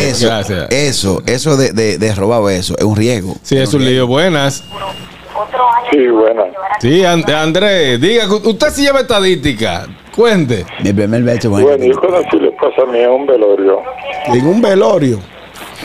Eso, 0.00 0.26
Gracias. 0.26 0.66
eso, 0.70 1.22
eso 1.26 1.56
de, 1.56 1.72
de, 1.72 1.98
de 1.98 2.14
robar 2.14 2.40
eso 2.52 2.74
es 2.78 2.84
un 2.84 2.96
riesgo. 2.96 3.29
Sí, 3.42 3.56
es 3.56 3.72
un 3.74 3.84
lío. 3.84 4.06
Buenas. 4.06 4.64
Sí, 5.90 6.06
bueno. 6.08 6.44
Sí, 6.80 7.04
And- 7.04 7.28
Andrés, 7.30 8.00
diga, 8.00 8.26
que 8.28 8.48
usted 8.48 8.68
sí 8.70 8.82
lleva 8.82 9.00
estadística. 9.00 9.86
Cuente. 10.14 10.66
Mi 10.82 10.92
primer 10.92 11.22
beso, 11.22 11.50
bueno. 11.50 11.68
Bueno, 11.68 11.84
yo 11.84 12.00
conocí 12.00 12.38
la 12.38 12.48
esposa 12.48 12.84
mía 12.90 13.04
en 13.04 13.10
un 13.10 13.26
velorio. 13.26 13.80
En 14.26 14.46
un 14.46 14.60
velorio. 14.60 15.18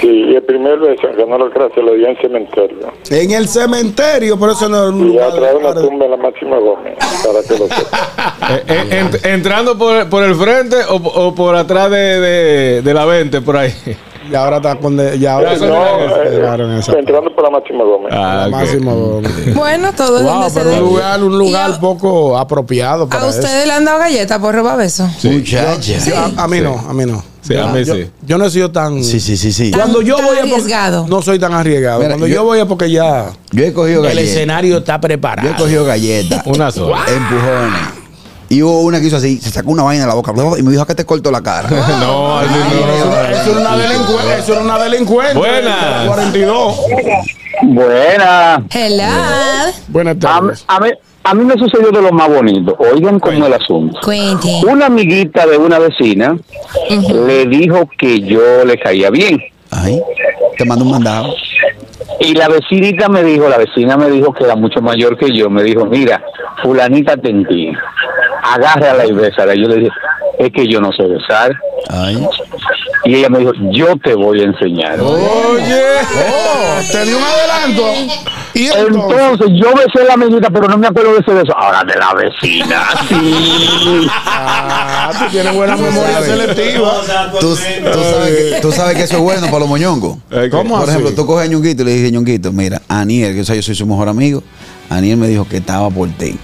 Sí, 0.02 0.08
y 0.08 0.36
el 0.36 0.44
primer 0.44 0.78
beso, 0.80 1.08
aunque 1.08 1.26
no 1.26 1.38
lo 1.38 1.50
creas, 1.52 1.72
se 1.74 1.82
lo 1.82 1.94
dio 1.94 2.08
en 2.10 2.18
cementerio. 2.18 2.92
En 3.10 3.32
el 3.32 3.48
cementerio, 3.48 4.38
por 4.38 4.50
eso 4.50 4.68
no 4.68 4.92
Y 5.08 5.18
atrás 5.18 5.52
de 5.52 5.56
una 5.56 5.74
tumba 5.74 6.06
en 6.06 6.12
la 6.12 6.18
Máxima 6.18 6.58
Gómez, 6.58 6.96
para 7.26 7.42
que 7.48 7.58
lo 7.58 7.68
sepa. 7.68 8.12
Eh, 8.48 8.64
eh, 8.68 9.02
ent- 9.04 9.26
¿Entrando 9.26 9.76
por, 9.76 10.08
por 10.08 10.24
el 10.24 10.36
frente 10.36 10.76
o, 10.90 10.96
o 10.98 11.34
por 11.34 11.56
atrás 11.56 11.90
de, 11.90 11.98
de, 11.98 12.82
de 12.84 12.94
la 12.94 13.06
20, 13.06 13.42
por 13.42 13.58
ahí? 13.58 13.74
Y 14.32 14.36
ahora 14.36 14.58
está 14.58 14.76
con. 14.78 14.98
de- 14.98 15.18
Ya 15.20 15.34
ahora 15.34 15.54
Eso 15.54 15.68
No, 15.68 15.86
eh, 15.86 16.80
esa. 16.80 16.94
entrando 16.98 17.34
por 17.36 17.44
la 17.44 17.50
Máxima 17.52 17.84
Gómez. 17.84 18.12
Ah, 18.16 18.46
ok. 18.48 18.52
Máximo. 18.52 19.22
Bueno, 19.56 19.94
todo 19.94 20.22
Wow, 20.24 20.34
donde 20.34 20.50
se 20.50 20.60
pero 20.60 20.70
un 20.72 20.76
dé. 20.76 20.82
lugar, 20.82 21.24
un 21.24 21.38
lugar 21.38 21.70
Y 21.70 21.74
a- 21.74 21.80
poco 21.80 22.38
apropiado 22.38 23.08
para 23.08 23.26
¿A 23.26 23.30
eso. 23.30 23.40
ustedes 23.40 23.68
le 23.68 23.74
han 23.74 23.86
dado 23.86 24.00
galletas 24.00 24.40
por 24.40 24.56
robar 24.56 24.78
besos? 24.78 25.10
Muchacha. 25.24 25.98
Yo- 26.00 26.16
a, 26.18 26.44
a 26.44 26.48
mí 26.48 26.60
no, 26.62 26.74
a 26.90 26.94
mí 26.94 27.06
no. 27.06 27.24
Sí, 27.42 27.56
a 27.56 27.68
mí 27.68 27.84
yo, 27.86 27.94
sí. 27.94 28.10
yo 28.26 28.40
no 28.40 28.46
he 28.46 28.50
sido 28.50 28.72
tan. 28.72 29.04
Sí, 29.04 29.20
sí, 29.20 29.38
sí, 29.38 29.54
sí. 29.54 29.70
Cuando 29.70 30.02
yo 30.02 30.16
Tan 30.16 30.26
voy 30.26 30.38
arriesgado. 30.40 31.06
No 31.08 31.22
soy 31.22 31.38
tan 31.38 31.54
arriesgado. 31.54 32.00
Mira, 32.00 32.10
Cuando 32.12 32.26
yo- 32.26 32.36
yo, 32.38 32.44
voy 32.44 32.58
es 32.60 32.66
porque 32.66 32.90
ya. 32.90 33.28
Yo 33.52 33.64
he 33.64 33.72
cogido 33.72 34.02
El 34.02 34.08
galletas. 34.10 34.30
escenario 34.32 34.78
está 34.80 34.96
Yo 34.96 35.02
preparado. 35.02 35.48
he 35.50 35.56
cogido 35.56 35.86
galletas. 35.86 36.42
Una 36.48 36.72
sola. 36.72 36.98
Empujones. 37.08 37.82
Y 38.50 38.62
hubo 38.62 38.82
una 38.82 39.00
que 39.00 39.08
hizo 39.08 39.18
así, 39.18 39.38
se 39.40 39.50
sacó 39.50 39.72
una 39.72 39.84
vaina 39.84 40.04
de 40.04 40.08
la 40.10 40.14
boca 40.16 40.34
y 40.58 40.64
me 40.64 40.72
dijo 40.72 40.86
que 40.86 40.96
te 40.96 41.06
cortó 41.06 41.32
la 41.32 41.42
cara. 41.42 41.68
No, 42.00 42.38
así 42.40 42.50
no. 42.50 43.22
Eso 43.32 43.52
era 43.52 43.60
una 43.62 43.78
delincuente. 43.78 44.34
Eso 44.40 44.54
era 44.54 44.62
una 44.62 44.80
delincuente. 44.80 45.34
Buenas. 45.38 46.08
42. 46.08 46.80
Buena. 47.64 48.64
Hello. 48.72 49.04
Buenas 49.88 50.16
A, 50.18 50.20
tardes. 50.20 50.66
a 50.68 50.80
mí, 50.80 50.90
a 51.24 51.34
mí 51.34 51.44
me 51.46 51.54
sucedió 51.56 51.92
de 51.92 52.02
lo 52.02 52.12
más 52.12 52.28
bonito. 52.30 52.76
Oigan 52.94 53.20
cómo 53.20 53.38
es 53.38 53.46
el 53.46 53.54
asunto. 53.54 54.00
Cuente. 54.04 54.62
Una 54.68 54.88
amiguita 54.88 55.46
de 55.48 55.58
una 55.58 55.80
vecina 55.80 56.38
le 56.90 57.46
dijo 57.48 57.90
que 57.98 58.22
yo 58.22 58.64
le 58.66 58.78
caía 58.78 59.10
bien. 59.10 59.42
Ay, 59.72 60.02
te 60.58 60.66
mando 60.66 60.86
un 60.86 60.92
mandado. 60.92 61.34
Y 62.20 62.34
la 62.34 62.48
vecinita 62.48 63.10
me 63.10 63.24
dijo, 63.24 63.50
la 63.50 63.58
vecina 63.58 63.98
me 63.98 64.10
dijo 64.10 64.32
que 64.34 64.44
era 64.46 64.56
mucho 64.56 64.82
mayor 64.82 65.18
que 65.18 65.36
yo, 65.36 65.50
me 65.50 65.64
dijo, 65.64 65.86
mira, 65.86 66.24
fulanita 66.62 67.18
tentina, 67.18 67.78
agárrala 68.54 69.06
y 69.06 69.12
bésala. 69.12 69.56
Y 69.56 69.62
yo 69.62 69.68
le 69.68 69.76
dije, 69.78 69.92
es 70.40 70.52
que 70.52 70.68
yo 70.68 70.82
no 70.82 70.92
sé 70.92 71.04
besar. 71.04 71.52
Ay. 71.90 72.28
Y 73.06 73.16
ella 73.16 73.30
me 73.30 73.40
dijo, 73.40 73.52
yo 73.72 73.96
te 73.98 74.16
voy 74.16 74.42
a 74.42 74.46
enseñar. 74.46 75.00
Oye. 75.00 75.82
Oh, 76.18 76.80
te 76.92 77.06
dio 77.06 77.18
un 77.18 77.24
adelanto. 77.24 77.84
Y 78.54 78.68
entonces. 78.68 78.96
Entonces 78.96 79.48
yo 79.62 79.68
besé 79.76 80.02
a 80.02 80.06
la 80.08 80.14
amiguita, 80.14 80.50
pero 80.50 80.68
no 80.68 80.78
me 80.78 80.88
acuerdo 80.88 81.14
de 81.14 81.20
ese 81.20 81.34
beso. 81.34 81.56
Ahora 81.56 81.84
de 81.84 81.96
la 82.00 82.14
vecina, 82.14 82.84
sí. 83.10 84.08
Ah, 84.10 85.12
tú 85.20 85.26
tienes 85.32 85.54
buena 85.54 85.76
memoria 85.76 86.22
selectiva. 86.22 86.94
Tú, 87.40 87.50
tú 87.50 87.56
sabes 87.56 88.36
que, 88.36 88.62
tú 88.62 88.72
sabes 88.72 88.96
que 88.96 89.04
eso 89.04 89.18
es 89.18 89.22
bueno 89.22 89.46
para 89.48 89.60
los 89.60 89.70
moñongos. 89.70 90.18
¿Cómo 90.52 90.76
Por 90.76 90.84
así? 90.84 90.92
ejemplo, 90.92 91.14
tú 91.14 91.26
coges 91.26 91.48
a 91.48 91.52
Ñonguito 91.52 91.84
y 91.84 91.86
le 91.86 91.92
dices, 91.94 92.12
Ñonguito, 92.12 92.52
mira, 92.52 92.82
Aniel, 92.88 93.36
que 93.36 93.42
o 93.42 93.46
sea, 93.46 93.56
yo 93.56 93.62
soy 93.62 93.76
su 93.76 93.86
mejor 93.86 94.10
amigo, 94.10 94.42
Aniel 94.90 95.18
me 95.18 95.28
dijo 95.28 95.48
que 95.48 95.58
estaba 95.58 95.90
por 95.90 96.10
ti. 96.10 96.38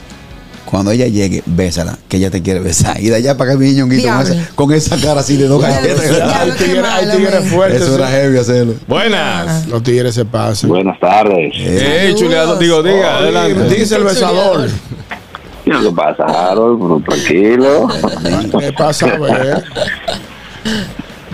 Cuando 0.72 0.92
ella 0.92 1.08
llegue, 1.08 1.44
bésala, 1.46 1.98
que 2.08 2.16
ella 2.16 2.32
te 2.32 2.42
quiere 2.42 2.62
besar. 2.62 2.98
Y 3.02 3.10
de 3.10 3.18
allá 3.18 3.36
para 3.36 3.52
acá 3.52 3.60
viene 3.60 3.76
Ñonguito 3.76 4.08
con 4.08 4.22
esa, 4.22 4.56
con 4.56 4.72
esa 4.72 4.98
cara 4.98 5.20
así 5.20 5.36
de 5.36 5.48
dos 5.48 5.62
galletas. 5.62 6.10
Hay 6.34 6.52
tigres, 6.52 7.50
fuertes. 7.50 7.82
Eso 7.82 7.96
era 7.96 8.08
heavy 8.08 8.38
hacerlo. 8.38 8.76
Buenas. 8.88 9.68
Los 9.68 9.84
tigres 9.84 10.16
se 10.16 10.24
pasan. 10.24 10.70
Buenas 10.70 10.98
tardes. 10.98 11.54
Ey, 11.58 12.16
chuleado, 12.16 12.56
digo, 12.56 12.82
diga, 12.82 13.18
adelante. 13.18 13.76
Dice 13.76 13.98
el 13.98 14.06
besador. 14.06 14.70
¿Qué 15.66 15.72
es 15.72 15.76
lo 15.76 15.90
que 15.90 15.96
pasa, 15.96 16.24
Harold? 16.24 17.04
Tranquilo. 17.04 17.90
¿Qué 18.58 18.72
pasa 18.72 19.08
a 19.08 19.18
ver? 19.20 19.64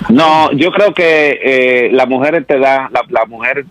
No, 0.09 0.51
yo 0.53 0.71
creo 0.71 0.95
que 0.95 1.39
eh, 1.43 1.89
las 1.91 2.07
mujeres 2.07 2.47
te 2.47 2.57
da, 2.57 2.89
la, 2.91 3.01
la 3.09 3.25
mujer 3.25 3.65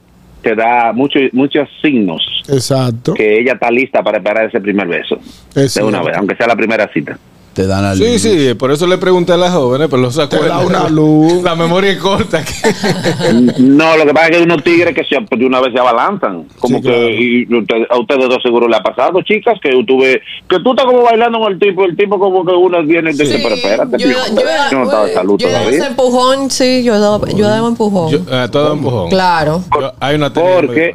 te 0.46 0.54
da 0.54 0.92
muchos 0.92 1.22
muchos 1.32 1.68
signos 1.82 2.22
Exacto. 2.48 3.14
que 3.14 3.40
ella 3.40 3.54
está 3.54 3.68
lista 3.68 4.00
para 4.00 4.18
esperar 4.18 4.46
ese 4.46 4.60
primer 4.60 4.86
beso 4.86 5.18
Es 5.56 5.74
de 5.74 5.82
una 5.82 6.00
vez, 6.04 6.16
aunque 6.16 6.36
sea 6.36 6.46
la 6.46 6.54
primera 6.54 6.88
cita. 6.92 7.18
Te 7.56 7.66
dan 7.66 7.86
al 7.86 7.96
Sí, 7.96 8.18
sí, 8.18 8.52
por 8.52 8.70
eso 8.70 8.86
le 8.86 8.98
pregunté 8.98 9.32
a 9.32 9.38
las 9.38 9.50
jóvenes, 9.54 9.88
pero 9.90 10.02
no 10.02 10.10
se 10.10 10.26
Te 10.26 10.38
da 10.46 10.58
una 10.60 10.90
luz. 10.90 11.42
La 11.42 11.54
memoria 11.54 11.90
es 11.92 11.96
corta. 11.98 12.44
No, 13.58 13.96
lo 13.96 14.04
que 14.04 14.12
pasa 14.12 14.26
es 14.26 14.30
que 14.30 14.36
hay 14.36 14.42
unos 14.42 14.62
tigres 14.62 14.94
que 14.94 15.02
se, 15.04 15.16
de 15.36 15.46
una 15.46 15.60
vez 15.60 15.72
se 15.72 15.78
abalanzan. 15.80 16.44
Como 16.58 16.76
Sí, 16.78 16.82
que 16.82 16.88
claro. 16.88 17.08
y 17.10 17.58
usted- 17.58 17.86
a 17.90 17.98
ustedes 17.98 18.28
dos 18.28 18.42
seguro 18.42 18.68
le 18.68 18.76
ha 18.76 18.82
pasado, 18.82 19.22
chicas, 19.22 19.58
que 19.62 19.70
tuve, 19.86 20.20
que 20.48 20.60
tú 20.60 20.70
estás 20.72 20.84
como 20.84 21.02
bailando 21.02 21.38
con 21.38 21.52
el 21.52 21.58
tipo, 21.58 21.84
el 21.84 21.96
tipo 21.96 22.18
como 22.18 22.44
que 22.44 22.52
uno 22.52 22.82
viene 22.84 23.10
y 23.12 23.16
te 23.16 23.24
dice, 23.24 23.40
pero 23.42 23.54
espérate, 23.54 23.98
yo, 23.98 24.08
tío, 24.08 24.16
yo, 24.34 24.40
yo 24.70 24.78
no 24.78 24.84
estaba 24.84 25.06
de 25.06 25.14
salud 25.14 25.38
yo 25.38 25.48
he 25.48 25.52
dado 25.52 25.68
ese 25.70 25.78
todavía. 25.78 25.90
empujón, 25.90 26.50
sí, 26.50 26.82
yo 26.84 26.94
he 26.94 26.98
dado, 26.98 27.26
yo 27.26 27.46
he 27.46 27.48
dado 27.48 27.68
empujón. 27.68 28.10
Yo, 28.10 28.18
eh, 28.30 28.48
todo 28.52 28.72
empujón. 28.74 29.08
claro. 29.08 29.62
Yo- 29.80 29.92
hay 29.98 30.14
una 30.16 30.30
Porque-. 30.32 30.94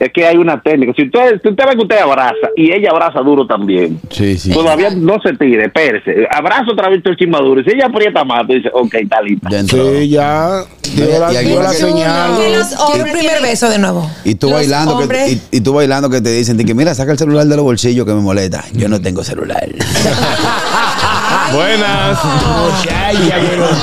Es 0.00 0.10
que 0.14 0.26
hay 0.26 0.36
una 0.38 0.60
técnica. 0.62 0.92
Si 0.96 1.02
usted, 1.04 1.40
si 1.42 1.48
usted 1.50 1.64
ve 1.66 1.72
que 1.76 1.82
usted 1.82 1.98
abraza 1.98 2.48
y 2.56 2.72
ella 2.72 2.88
abraza 2.90 3.20
duro 3.20 3.46
también, 3.46 4.00
Sí, 4.10 4.38
sí. 4.38 4.50
todavía 4.50 4.88
no 4.96 5.20
se 5.22 5.34
tire, 5.34 5.66
espérese. 5.66 6.26
Abrazo 6.30 6.72
otra 6.72 6.88
vez 6.88 7.02
el 7.04 7.16
chimaduro. 7.16 7.62
Si 7.62 7.70
ella 7.70 7.86
aprieta 7.86 8.24
más, 8.24 8.46
tú 8.46 8.54
dices, 8.54 8.72
ok, 8.74 8.94
está 8.94 9.20
lista. 9.20 9.50
Sí, 9.50 10.08
ya 10.08 10.64
dio 10.94 11.18
la, 11.20 11.42
Y 11.42 11.46
dio 11.46 11.62
la 11.62 11.68
señal. 11.68 12.30
Hombres 12.30 12.74
un 12.94 13.02
primer 13.12 13.42
beso 13.42 13.68
de 13.68 13.78
nuevo. 13.78 14.10
Y 14.24 14.34
tú 14.36 14.46
Los 14.48 14.56
bailando 14.56 15.06
que, 15.06 15.32
y, 15.32 15.42
y 15.58 15.60
tú 15.60 15.74
bailando 15.74 16.08
que 16.08 16.20
te 16.22 16.32
dicen 16.32 16.56
que 16.56 16.74
mira, 16.74 16.94
saca 16.94 17.12
el 17.12 17.18
celular 17.18 17.44
de 17.46 17.56
los 17.56 17.64
bolsillos 17.64 18.06
que 18.06 18.12
me 18.14 18.22
molesta. 18.22 18.64
Yo 18.72 18.88
no 18.88 19.00
tengo 19.02 19.22
celular. 19.22 19.68
Buenas. 21.52 22.18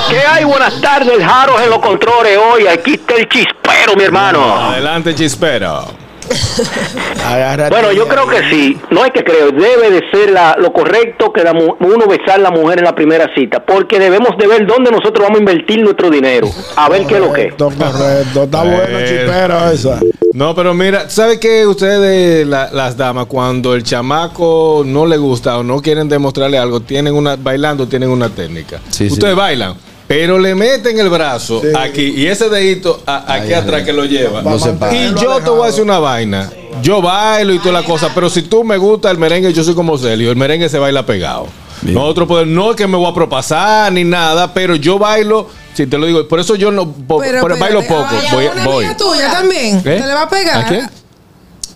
¿Qué 0.09 0.17
hay? 0.19 0.45
Buenas 0.45 0.79
tardes, 0.81 1.23
Jaros 1.23 1.61
en 1.61 1.69
los 1.69 1.79
controles 1.79 2.37
hoy. 2.37 2.65
Aquí 2.67 2.93
está 2.93 3.15
el 3.15 3.27
chispero, 3.29 3.95
mi 3.97 4.03
hermano. 4.03 4.41
Adelante, 4.55 5.13
chispero. 5.13 6.06
Bueno, 7.69 7.91
yo 7.91 8.07
creo 8.07 8.27
que 8.27 8.37
sí. 8.49 8.77
No 8.91 9.03
hay 9.03 9.11
que 9.11 9.23
creer. 9.23 9.53
Debe 9.53 9.91
de 9.91 10.01
ser 10.11 10.29
la- 10.31 10.55
lo 10.57 10.71
correcto 10.71 11.31
que 11.33 11.43
la 11.43 11.51
uno 11.51 12.07
besar 12.07 12.35
a 12.35 12.37
la 12.37 12.51
mujer 12.51 12.79
en 12.79 12.85
la 12.85 12.95
primera 12.95 13.29
cita. 13.35 13.63
Porque 13.63 13.99
debemos 13.99 14.37
de 14.37 14.47
ver 14.47 14.65
dónde 14.65 14.91
nosotros 14.91 15.19
vamos 15.23 15.37
a 15.37 15.39
invertir 15.41 15.81
nuestro 15.81 16.09
dinero. 16.09 16.49
A 16.75 16.89
ver 16.89 17.05
qué 17.05 17.15
es 17.15 17.19
lo 17.19 17.33
que 17.33 17.47
es. 17.47 17.53
Correcto. 17.55 18.43
Está 18.43 18.63
bueno, 18.63 18.99
chipero 19.05 19.69
esa. 19.71 19.99
No, 20.33 20.53
pero 20.55 20.73
mira, 20.73 21.09
¿sabe 21.09 21.39
qué 21.39 21.65
ustedes, 21.65 22.45
la- 22.47 22.69
las 22.71 22.95
damas, 22.97 23.25
cuando 23.25 23.73
el 23.75 23.83
chamaco 23.83 24.83
no 24.85 25.05
le 25.05 25.17
gusta 25.17 25.57
o 25.57 25.63
no 25.63 25.81
quieren 25.81 26.07
demostrarle 26.09 26.57
algo, 26.57 26.79
tienen 26.81 27.13
una, 27.15 27.35
bailando 27.35 27.87
tienen 27.87 28.09
una 28.09 28.29
técnica. 28.29 28.79
Sí, 28.89 29.07
sí. 29.07 29.13
ustedes 29.13 29.35
bailan, 29.35 29.73
pero 30.07 30.39
le 30.39 30.55
meten 30.55 30.99
el 30.99 31.09
brazo 31.09 31.61
Sí. 31.61 31.67
aquí 31.77 32.13
y 32.15 32.27
ese 32.27 32.49
dedito 32.49 33.01
a- 33.05 33.33
aquí 33.33 33.47
Ay, 33.47 33.53
atrás 33.53 33.79
ay. 33.81 33.85
que 33.85 33.93
lo 33.93 34.05
lleva. 34.05 34.41
No 34.41 34.57
se 34.59 34.71
para. 34.73 34.93
y 34.95 35.13
yo 35.21 35.39
te 35.41 35.49
voy 35.49 35.63
a 35.63 35.65
decir 35.67 35.83
una 35.83 35.99
vaina. 35.99 36.49
Yo 36.81 37.01
bailo 37.01 37.53
y 37.53 37.59
toda 37.59 37.81
la 37.81 37.83
cosa, 37.83 38.11
pero 38.13 38.29
si 38.29 38.43
tú 38.43 38.63
me 38.63 38.77
gusta 38.77 39.09
el 39.11 39.17
merengue, 39.17 39.51
yo 39.51 39.63
soy 39.63 39.73
como 39.75 39.97
Celio. 39.97 40.29
El 40.29 40.35
merengue 40.37 40.69
se 40.69 40.77
baila 40.79 41.05
pegado. 41.05 41.47
Bien. 41.81 41.95
Nosotros 41.95 42.27
podemos, 42.27 42.53
no 42.55 42.71
es 42.71 42.75
que 42.77 42.87
me 42.87 42.97
voy 42.97 43.09
a 43.09 43.13
propasar 43.13 43.91
ni 43.91 44.03
nada, 44.03 44.53
pero 44.53 44.75
yo 44.75 44.97
bailo, 44.97 45.47
si 45.73 45.85
te 45.87 45.97
lo 45.97 46.05
digo, 46.07 46.27
por 46.27 46.39
eso 46.39 46.55
yo 46.55 46.71
no 46.71 46.91
Pero, 46.91 47.41
pero 47.43 47.57
bailo 47.57 47.81
poco. 47.83 48.07
ay, 48.09 48.27
Voy, 48.31 48.49
voy. 48.65 48.85
tuya 48.97 49.31
también. 49.31 49.77
¿Eh? 49.77 49.81
¿Te 49.83 49.99
le 49.99 50.13
va 50.13 50.23
a 50.23 50.29
pegar? 50.29 50.63
¿A 50.65 50.67
quién? 50.67 50.89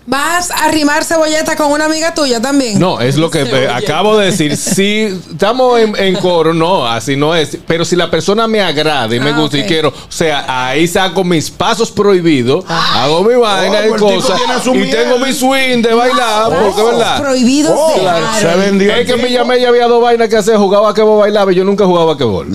¿Vas 0.04 0.50
a 0.50 0.64
arrimar 0.64 1.04
cebolleta 1.04 1.54
con 1.54 1.70
una 1.70 1.84
amiga 1.84 2.12
tuya 2.12 2.40
también? 2.40 2.78
No, 2.78 3.00
es 3.00 3.16
lo 3.16 3.30
que 3.30 3.42
eh, 3.42 3.68
acabo 3.68 4.18
de 4.18 4.26
decir. 4.26 4.56
Si 4.56 5.02
estamos 5.30 5.78
en, 5.80 5.94
en 5.96 6.16
coro, 6.16 6.52
no, 6.52 6.86
así 6.86 7.14
no 7.16 7.36
es. 7.36 7.56
Pero 7.68 7.84
si 7.84 7.94
la 7.94 8.10
persona 8.10 8.48
me 8.48 8.60
agrada 8.60 9.14
y 9.14 9.20
me 9.20 9.30
Ah, 9.30 9.38
gusta 9.38 9.58
y 9.58 9.62
quiero, 9.64 9.90
o 9.90 9.94
sea, 10.12 10.44
ahí 10.68 10.88
saco 10.88 11.22
mis 11.22 11.50
pasos 11.50 11.90
prohibidos, 11.92 12.64
hago 12.68 13.22
mi 13.22 13.34
vaina 13.36 13.78
Oh, 13.90 13.96
y 13.96 13.98
cosas, 13.98 14.40
y 14.74 14.90
tengo 14.90 15.18
mi 15.18 15.32
swing 15.32 15.80
de 15.82 15.94
bailar, 15.94 16.50
porque 16.64 16.82
verdad. 16.82 17.20
Prohibidos 17.22 17.72
Oh, 17.76 17.94
de 17.94 18.00
claro, 18.00 18.24
dar. 18.26 18.40
se 18.40 18.56
vendió. 18.56 18.94
Es 18.94 19.06
que 19.06 19.30
llamé 19.30 19.58
y 19.58 19.64
había 19.64 19.86
dos 19.86 20.02
vainas 20.02 20.28
que 20.28 20.36
hacer, 20.36 20.56
jugaba 20.56 20.90
a 20.90 20.94
que 20.94 21.02
vos 21.02 21.20
bailaba 21.20 21.52
y 21.52 21.54
yo 21.54 21.64
nunca 21.64 21.84
jugaba 21.84 22.14
a 22.14 22.18
que 22.18 22.24
bol. 22.24 22.48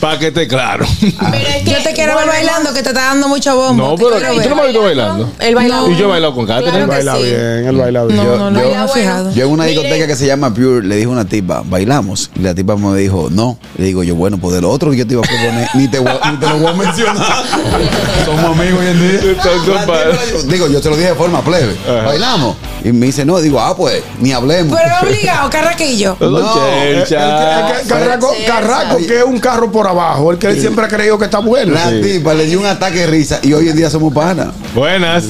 Para 0.00 0.18
que 0.18 0.26
esté 0.28 0.46
claro. 0.46 0.86
Pero 1.00 1.36
es 1.48 1.62
que 1.64 1.70
Yo 1.70 1.82
te 1.82 1.92
quiero 1.94 2.14
ver 2.16 2.26
bailando, 2.28 2.72
que 2.74 2.82
te 2.82 2.90
está 2.90 3.00
dando 3.06 3.26
mucho 3.28 3.56
bombo. 3.56 3.88
No, 3.88 3.96
pero 3.96 4.10
tú 4.10 4.14
no 4.50 4.56
me 4.56 4.62
has 4.62 4.68
visto 4.68 4.82
bailando. 4.82 5.30
Él 5.40 5.54
baila 5.54 5.76
No. 5.76 5.90
Y 5.90 5.96
yo 5.96 6.04
he 6.04 6.08
bailado 6.08 6.34
con 6.34 6.46
Catherine. 6.46 6.73
Claro 6.74 6.84
Él 6.84 6.88
baila 7.06 7.16
sí. 7.16 7.22
bien, 7.22 7.66
él 7.66 7.76
baila 7.76 8.04
bien. 8.04 8.16
No, 8.16 8.24
Yo- 8.24 8.36
no, 8.38 8.50
no, 8.50 8.60
yo- 8.62 8.88
fijado. 8.88 9.32
Yo 9.32 9.44
en 9.46 9.50
una 9.52 9.64
Mire. 9.64 9.74
discoteca 9.80 10.06
que 10.06 10.16
se 10.16 10.26
llama 10.26 10.52
Pure 10.52 10.82
le 10.86 10.96
dije 10.96 11.06
a 11.06 11.10
una 11.10 11.24
tipa, 11.24 11.62
bailamos. 11.64 12.30
Y 12.36 12.40
la 12.40 12.54
tipa 12.54 12.76
me 12.76 12.96
dijo, 12.98 13.28
no. 13.30 13.58
Le 13.78 13.86
digo 13.86 14.02
yo, 14.02 14.14
bueno, 14.14 14.38
pues 14.38 14.54
de 14.54 14.60
lo 14.60 14.70
otro 14.70 14.90
que 14.90 14.96
yo 14.98 15.06
te 15.06 15.14
iba 15.14 15.22
a 15.22 15.28
proponer, 15.28 15.68
ni 15.74 15.88
te, 15.88 15.98
voy 15.98 16.10
a- 16.22 16.30
ni 16.30 16.36
te 16.38 16.48
lo 16.48 16.58
voy 16.58 16.66
a 16.66 16.72
mencionar. 16.74 17.16
Somos 18.24 18.44
amigos 18.58 18.80
hoy 18.80 18.86
en 18.86 19.00
día. 19.00 19.20
Entonces, 19.36 20.48
digo- 20.48 20.68
yo 20.68 20.80
te 20.80 20.90
lo 20.90 20.96
dije 20.96 21.08
de 21.10 21.14
forma 21.14 21.42
plebe. 21.42 21.74
Ajá. 21.88 22.06
Bailamos. 22.06 22.56
Y 22.84 22.92
me 22.92 23.06
dice, 23.06 23.24
no. 23.24 23.38
Digo, 23.40 23.60
ah, 23.60 23.76
pues, 23.76 24.02
ni 24.20 24.32
hablemos. 24.32 24.78
Pero 24.78 24.94
obligado, 25.08 25.50
carraquillo. 25.50 26.16
No, 26.20 26.38
El- 26.82 26.96
el- 26.96 27.04
chelcha. 27.04 27.70
el- 27.70 27.80
el 27.82 27.86
Carraco, 27.88 28.34
Carraco, 28.46 28.96
que 28.98 29.18
es 29.18 29.24
un 29.24 29.38
carro 29.38 29.70
por 29.72 29.86
abajo, 29.86 30.32
el 30.32 30.38
que 30.38 30.48
él 30.48 30.60
siempre 30.60 30.84
ha 30.84 30.88
creído 30.88 31.18
que 31.18 31.24
está 31.26 31.38
bueno. 31.38 31.72
La 31.74 31.90
tipa 32.00 32.34
le 32.34 32.46
dio 32.46 32.60
un 32.60 32.66
ataque 32.66 33.00
de 33.00 33.06
risa 33.06 33.40
y 33.42 33.52
hoy 33.52 33.68
en 33.68 33.76
día 33.76 33.90
somos 33.90 34.12
panas. 34.12 34.48
Buenas. 34.74 35.24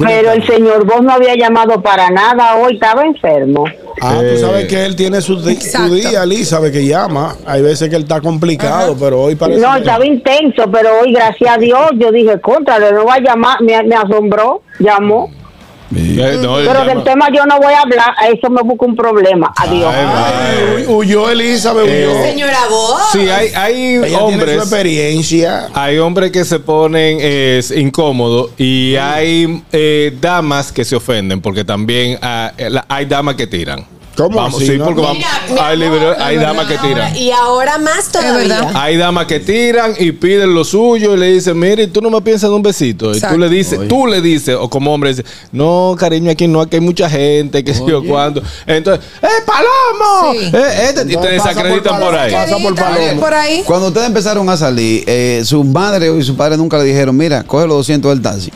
Pero 0.00 0.32
el 0.32 0.46
señor 0.46 0.84
vos 0.84 1.02
no 1.02 1.12
había 1.12 1.34
llamado 1.34 1.80
para 1.82 2.10
nada 2.10 2.56
hoy, 2.56 2.74
estaba 2.74 3.02
enfermo. 3.04 3.64
Ah, 4.00 4.20
Eh. 4.22 4.34
tú 4.34 4.40
sabes 4.46 4.66
que 4.68 4.84
él 4.84 4.94
tiene 4.94 5.20
su, 5.20 5.38
su 5.38 5.94
día, 5.94 6.22
Elizabeth, 6.22 6.72
que 6.72 6.86
llama. 6.86 7.34
Hay 7.46 7.62
veces 7.62 7.88
que 7.88 7.96
él 7.96 8.02
está 8.02 8.20
complicado, 8.20 8.96
pero 8.98 9.22
hoy 9.22 9.34
parece. 9.34 9.60
No, 9.60 9.72
que- 9.74 9.78
estaba 9.80 10.06
intenso, 10.06 10.70
pero 10.70 10.90
hoy, 11.00 11.12
gracias 11.12 11.50
a 11.50 11.58
Dios, 11.58 11.80
yo 11.96 12.12
dije, 12.12 12.38
contra, 12.40 12.78
no 12.78 13.04
va 13.06 13.14
a 13.14 13.20
llamar, 13.20 13.60
me, 13.62 13.82
me 13.82 13.94
asombró, 13.96 14.62
llamó. 14.78 15.30
Eh, 15.96 16.38
no, 16.42 16.56
Pero 16.56 16.84
del 16.84 17.02
tema 17.02 17.28
yo 17.34 17.46
no 17.46 17.58
voy 17.58 17.72
a 17.72 17.80
hablar, 17.80 18.14
a 18.18 18.28
eso 18.28 18.50
me 18.50 18.62
busca 18.62 18.84
un 18.84 18.94
problema. 18.94 19.52
Adiós. 19.56 19.92
Ay, 19.94 20.06
Ay, 20.06 20.84
huy- 20.84 20.86
huyó 20.86 21.30
Elizabeth, 21.30 21.84
huyó. 21.86 22.22
Señora 22.22 22.58
vos. 22.68 23.00
Sí, 23.12 23.28
hay, 23.28 23.48
hay 23.54 23.94
Ella 24.04 24.18
hombres. 24.18 24.56
su 24.56 24.60
experiencia. 24.62 25.68
Hay 25.74 25.98
hombres 25.98 26.30
que 26.30 26.44
se 26.44 26.58
ponen 26.60 27.18
eh, 27.20 27.62
incómodos 27.76 28.50
y 28.58 28.96
hay 28.96 29.62
eh, 29.72 30.14
damas 30.20 30.72
que 30.72 30.84
se 30.84 30.94
ofenden 30.96 31.40
porque 31.40 31.64
también 31.64 32.18
ah, 32.20 32.52
eh, 32.58 32.70
hay 32.88 33.06
damas 33.06 33.34
que 33.36 33.46
tiran. 33.46 33.86
¿Cómo 34.18 34.36
Vamos, 34.36 34.56
así, 34.60 34.72
sí, 34.72 34.78
porque 34.78 35.00
Mira, 35.00 35.28
vamos, 35.48 36.18
hay, 36.18 36.38
damas 36.38 36.66
que 36.66 36.76
tiran. 36.78 37.16
Y 37.16 37.30
ahora 37.30 37.78
más 37.78 38.10
verdad. 38.12 38.58
todavía. 38.58 38.82
Hay 38.82 38.96
damas 38.96 39.26
que 39.26 39.38
tiran 39.38 39.94
y 39.96 40.10
piden 40.10 40.56
lo 40.56 40.64
suyo 40.64 41.14
y 41.14 41.18
le 41.18 41.26
dicen, 41.34 41.56
mire, 41.56 41.86
tú 41.86 42.00
no 42.00 42.10
me 42.10 42.20
piensas 42.20 42.48
en 42.48 42.54
un 42.56 42.62
besito. 42.62 43.12
Y 43.12 43.14
Exacto. 43.14 43.36
tú 43.36 43.40
le 43.40 43.48
dices, 43.48 43.78
tú 43.86 44.06
le 44.08 44.20
dices, 44.20 44.56
o 44.58 44.68
como 44.68 44.92
hombre, 44.92 45.10
dices, 45.10 45.24
no, 45.52 45.94
cariño, 45.96 46.32
aquí 46.32 46.48
no, 46.48 46.60
aquí 46.60 46.78
hay 46.78 46.80
mucha 46.80 47.08
gente, 47.08 47.62
que 47.62 47.72
sé 47.72 47.84
yo 47.86 48.02
cuándo. 48.04 48.42
Entonces, 48.66 49.04
¡eh, 49.22 49.26
Palomo! 49.46 50.32
Sí. 50.32 50.50
Eh, 50.52 50.88
este, 50.88 51.02
y 51.02 51.04
te 51.06 51.12
Entonces 51.12 51.38
pasa 51.38 51.48
desacreditan 51.50 52.00
por 52.00 52.08
por 52.10 52.18
ahí. 52.18 52.32
Pasa 52.32 52.58
por 52.58 52.74
Palomo. 52.74 53.20
Por 53.20 53.34
ahí. 53.34 53.62
Cuando 53.64 53.86
ustedes 53.86 54.08
empezaron 54.08 54.50
a 54.50 54.56
salir, 54.56 55.04
eh, 55.06 55.42
su 55.44 55.62
madre 55.62 56.12
y 56.18 56.24
su 56.24 56.36
padre 56.36 56.56
nunca 56.56 56.76
le 56.78 56.84
dijeron, 56.86 57.16
mira, 57.16 57.44
coge 57.44 57.68
los 57.68 57.76
200 57.76 58.10
del 58.10 58.20
taxi. 58.20 58.50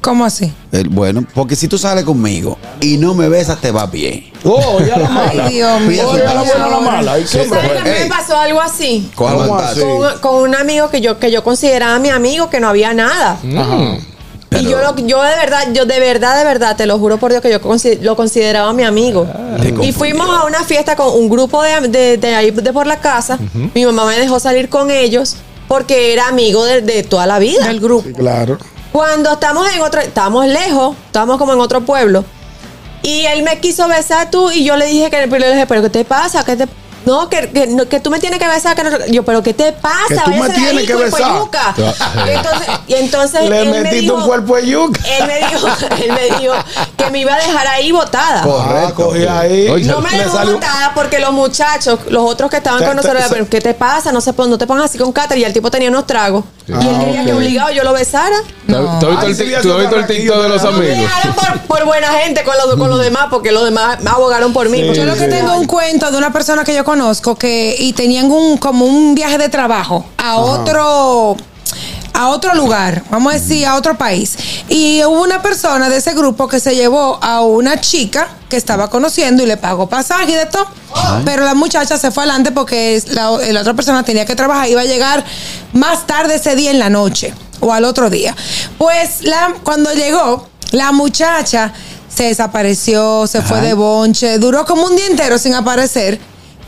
¿Cómo 0.00 0.24
así? 0.24 0.52
El- 0.70 0.88
bueno, 0.90 1.24
porque 1.34 1.56
si 1.56 1.66
tú 1.66 1.76
sales 1.76 2.04
conmigo 2.04 2.56
y 2.80 2.96
no 2.98 3.14
me 3.14 3.28
besas, 3.28 3.60
te 3.60 3.72
va 3.72 3.86
bien. 3.86 4.26
Oh, 4.48 4.80
ya 4.80 4.96
la 4.98 5.08
mala. 5.08 5.44
Ay, 5.46 5.52
Dios 5.54 5.80
mío. 5.82 6.04
Oh, 6.08 6.16
ya 6.16 6.34
la 6.34 6.42
buena, 6.42 6.68
la 6.68 6.80
mala. 6.80 7.12
Ay, 7.14 7.24
qué 7.30 7.40
hombre. 7.40 7.60
¿Sabes 7.60 7.72
que 7.72 7.78
a 7.78 7.82
mí 7.84 7.90
Ey. 7.90 8.02
me 8.04 8.08
pasó 8.08 8.36
algo 8.38 8.60
así? 8.60 9.10
¿Cómo 9.14 9.56
así? 9.58 9.80
Con, 9.80 10.18
con 10.20 10.34
un 10.36 10.54
amigo 10.54 10.88
que 10.90 11.00
yo, 11.00 11.18
que 11.18 11.30
yo 11.30 11.42
consideraba 11.42 11.98
mi 11.98 12.10
amigo, 12.10 12.48
que 12.50 12.60
no 12.60 12.68
había 12.68 12.94
nada. 12.94 13.32
Ajá. 13.56 13.98
Y 14.58 14.62
yo, 14.64 14.78
lo, 14.80 14.96
yo 14.96 15.22
de 15.22 15.34
verdad, 15.36 15.68
yo 15.72 15.84
de 15.84 15.98
verdad, 16.00 16.38
de 16.38 16.44
verdad, 16.44 16.76
te 16.76 16.86
lo 16.86 16.98
juro 16.98 17.18
por 17.18 17.30
Dios 17.30 17.42
que 17.42 17.50
yo 17.50 17.58
lo 18.02 18.16
consideraba 18.16 18.72
mi 18.72 18.84
amigo. 18.84 19.26
y 19.82 19.92
fuimos 19.92 20.28
a 20.30 20.44
una 20.44 20.62
fiesta 20.64 20.96
con 20.96 21.12
un 21.12 21.28
grupo 21.28 21.62
de, 21.62 21.88
de, 21.88 22.16
de 22.16 22.34
ahí 22.34 22.50
de 22.52 22.72
por 22.72 22.86
la 22.86 22.98
casa. 23.00 23.38
Mi 23.74 23.84
mamá 23.84 24.06
me 24.06 24.16
dejó 24.18 24.38
salir 24.40 24.68
con 24.68 24.90
ellos 24.90 25.36
porque 25.68 26.12
era 26.12 26.28
amigo 26.28 26.64
de, 26.64 26.80
de 26.80 27.02
toda 27.02 27.26
la 27.26 27.38
vida. 27.38 27.66
Del 27.66 27.80
grupo. 27.80 28.06
Sí, 28.06 28.14
claro. 28.14 28.56
Cuando 28.92 29.32
estamos 29.32 29.68
en 29.74 29.82
otro, 29.82 30.00
estábamos 30.00 30.46
lejos, 30.46 30.96
estábamos 31.06 31.36
como 31.38 31.52
en 31.52 31.60
otro 31.60 31.82
pueblo. 31.82 32.24
Y 33.06 33.24
él 33.26 33.44
me 33.44 33.60
quiso 33.60 33.86
besar 33.86 34.32
tú 34.32 34.50
y 34.50 34.64
yo 34.64 34.76
le 34.76 34.86
dije 34.86 35.10
que 35.10 35.28
le 35.28 35.52
dije, 35.52 35.64
pero 35.68 35.80
¿qué 35.80 35.90
te 35.90 36.04
pasa? 36.04 36.44
¿Qué 36.44 36.56
te 36.56 36.66
no, 37.06 37.28
que, 37.30 37.50
que, 37.50 37.66
no, 37.68 37.88
que 37.88 38.00
tú 38.00 38.10
me 38.10 38.18
tienes 38.20 38.38
que 38.38 38.46
besar. 38.48 38.76
Que 38.76 38.84
no- 38.84 39.06
yo, 39.06 39.22
pero 39.24 39.42
¿qué 39.42 39.54
te 39.54 39.72
pasa? 39.72 39.96
Que 40.08 40.16
tú 40.24 40.30
me 40.30 40.40
Váyase 40.40 40.54
tienes 40.60 40.76
ahí, 40.78 40.86
que 40.86 40.94
cuerpo 40.94 41.16
de 41.16 41.22
besar. 41.22 41.38
yuca. 41.38 41.74
Y 42.26 42.30
entonces, 42.36 42.68
y 42.88 42.94
entonces 42.94 43.48
Le 43.48 43.62
él 43.62 43.68
me 43.70 43.80
metiste 43.80 44.00
dijo- 44.02 44.14
un 44.16 44.22
cuerpo 44.26 44.56
de 44.56 44.66
yuca. 44.66 45.00
Él 45.18 45.26
me 45.26 45.38
dijo, 45.38 45.68
él 46.02 46.12
me 46.12 46.38
dijo 46.40 46.54
que 46.96 47.10
me 47.10 47.18
iba 47.20 47.34
a 47.34 47.38
dejar 47.38 47.66
ahí 47.68 47.92
botada. 47.92 48.42
Ah, 48.44 48.92
cogí 48.94 49.24
ahí. 49.26 49.68
Oye, 49.68 49.84
No 49.86 50.00
me 50.00 50.10
dejó 50.10 50.36
salió- 50.36 50.54
botada 50.54 50.92
porque 50.94 51.18
los 51.18 51.32
muchachos, 51.32 51.98
los 52.08 52.22
otros 52.28 52.50
que 52.50 52.56
estaban 52.58 52.84
con 52.84 52.96
nosotros, 52.96 53.22
se- 53.22 53.28
pero 53.30 53.48
¿qué 53.48 53.60
te 53.60 53.72
pasa? 53.74 54.12
No, 54.12 54.20
se, 54.20 54.32
no 54.32 54.58
te 54.58 54.66
pongas 54.66 54.86
así 54.90 54.98
con 54.98 55.12
Cáter. 55.12 55.38
Y 55.38 55.44
el 55.44 55.52
tipo 55.52 55.70
tenía 55.70 55.88
unos 55.88 56.06
tragos. 56.06 56.44
y 56.68 56.72
él 56.72 56.78
Ah, 56.82 56.98
quería 57.04 57.20
ok. 57.20 57.26
que 57.26 57.32
obligado 57.32 57.70
yo 57.70 57.84
lo 57.84 57.92
besara. 57.92 58.36
¿Tú 58.66 58.74
has 58.76 59.24
visto 59.26 59.26
el 59.26 59.36
sí, 59.36 59.44
de 59.44 60.48
los 60.48 60.62
me 60.64 60.68
amigos? 60.68 60.98
dejaron 60.98 61.34
por, 61.34 61.60
por 61.60 61.84
buena 61.86 62.08
gente 62.08 62.42
con 62.42 62.54
los, 62.56 62.74
con 62.76 62.90
los 62.90 63.00
demás, 63.00 63.26
porque 63.30 63.52
los 63.52 63.64
demás 63.64 64.00
me 64.02 64.10
abogaron 64.10 64.52
por 64.52 64.68
mí. 64.68 64.78
Sí. 64.80 64.94
Yo 64.94 65.04
lo 65.04 65.14
que 65.14 65.28
tengo 65.28 65.54
un 65.56 65.66
cuento 65.66 66.10
de 66.10 66.18
una 66.18 66.32
persona 66.32 66.64
que 66.64 66.74
yo 66.74 66.84
conozco 66.84 66.95
que 67.38 67.76
y 67.78 67.92
tenían 67.92 68.30
un 68.30 68.56
como 68.58 68.86
un 68.86 69.14
viaje 69.14 69.38
de 69.38 69.48
trabajo 69.48 70.04
a 70.18 70.36
otro 70.36 71.36
a 72.16 72.28
otro 72.28 72.54
lugar, 72.54 73.02
vamos 73.10 73.34
a 73.34 73.38
decir, 73.38 73.66
a 73.66 73.76
otro 73.76 73.98
país. 73.98 74.38
Y 74.70 75.04
hubo 75.04 75.20
una 75.20 75.42
persona 75.42 75.90
de 75.90 75.98
ese 75.98 76.14
grupo 76.14 76.48
que 76.48 76.60
se 76.60 76.74
llevó 76.74 77.18
a 77.22 77.42
una 77.42 77.78
chica 77.78 78.28
que 78.48 78.56
estaba 78.56 78.88
conociendo 78.88 79.42
y 79.42 79.46
le 79.46 79.58
pagó 79.58 79.86
pasaje 79.86 80.32
y 80.32 80.34
de 80.34 80.46
todo. 80.46 80.66
Pero 81.26 81.44
la 81.44 81.52
muchacha 81.52 81.98
se 81.98 82.10
fue 82.10 82.22
adelante 82.22 82.52
porque 82.52 83.02
la 83.10 83.30
otra 83.32 83.74
persona 83.74 84.02
tenía 84.02 84.24
que 84.24 84.34
trabajar, 84.34 84.66
iba 84.70 84.80
a 84.80 84.86
llegar 84.86 85.24
más 85.74 86.06
tarde 86.06 86.36
ese 86.36 86.56
día 86.56 86.70
en 86.70 86.78
la 86.78 86.88
noche 86.88 87.34
o 87.60 87.72
al 87.74 87.84
otro 87.84 88.08
día. 88.08 88.34
Pues 88.78 89.22
la, 89.22 89.54
cuando 89.62 89.92
llegó, 89.92 90.48
la 90.70 90.92
muchacha 90.92 91.74
se 92.08 92.24
desapareció, 92.24 93.26
se 93.26 93.42
fue 93.42 93.60
de 93.60 93.74
bonche, 93.74 94.38
duró 94.38 94.64
como 94.64 94.86
un 94.86 94.96
día 94.96 95.06
entero 95.06 95.36
sin 95.38 95.54
aparecer. 95.54 96.18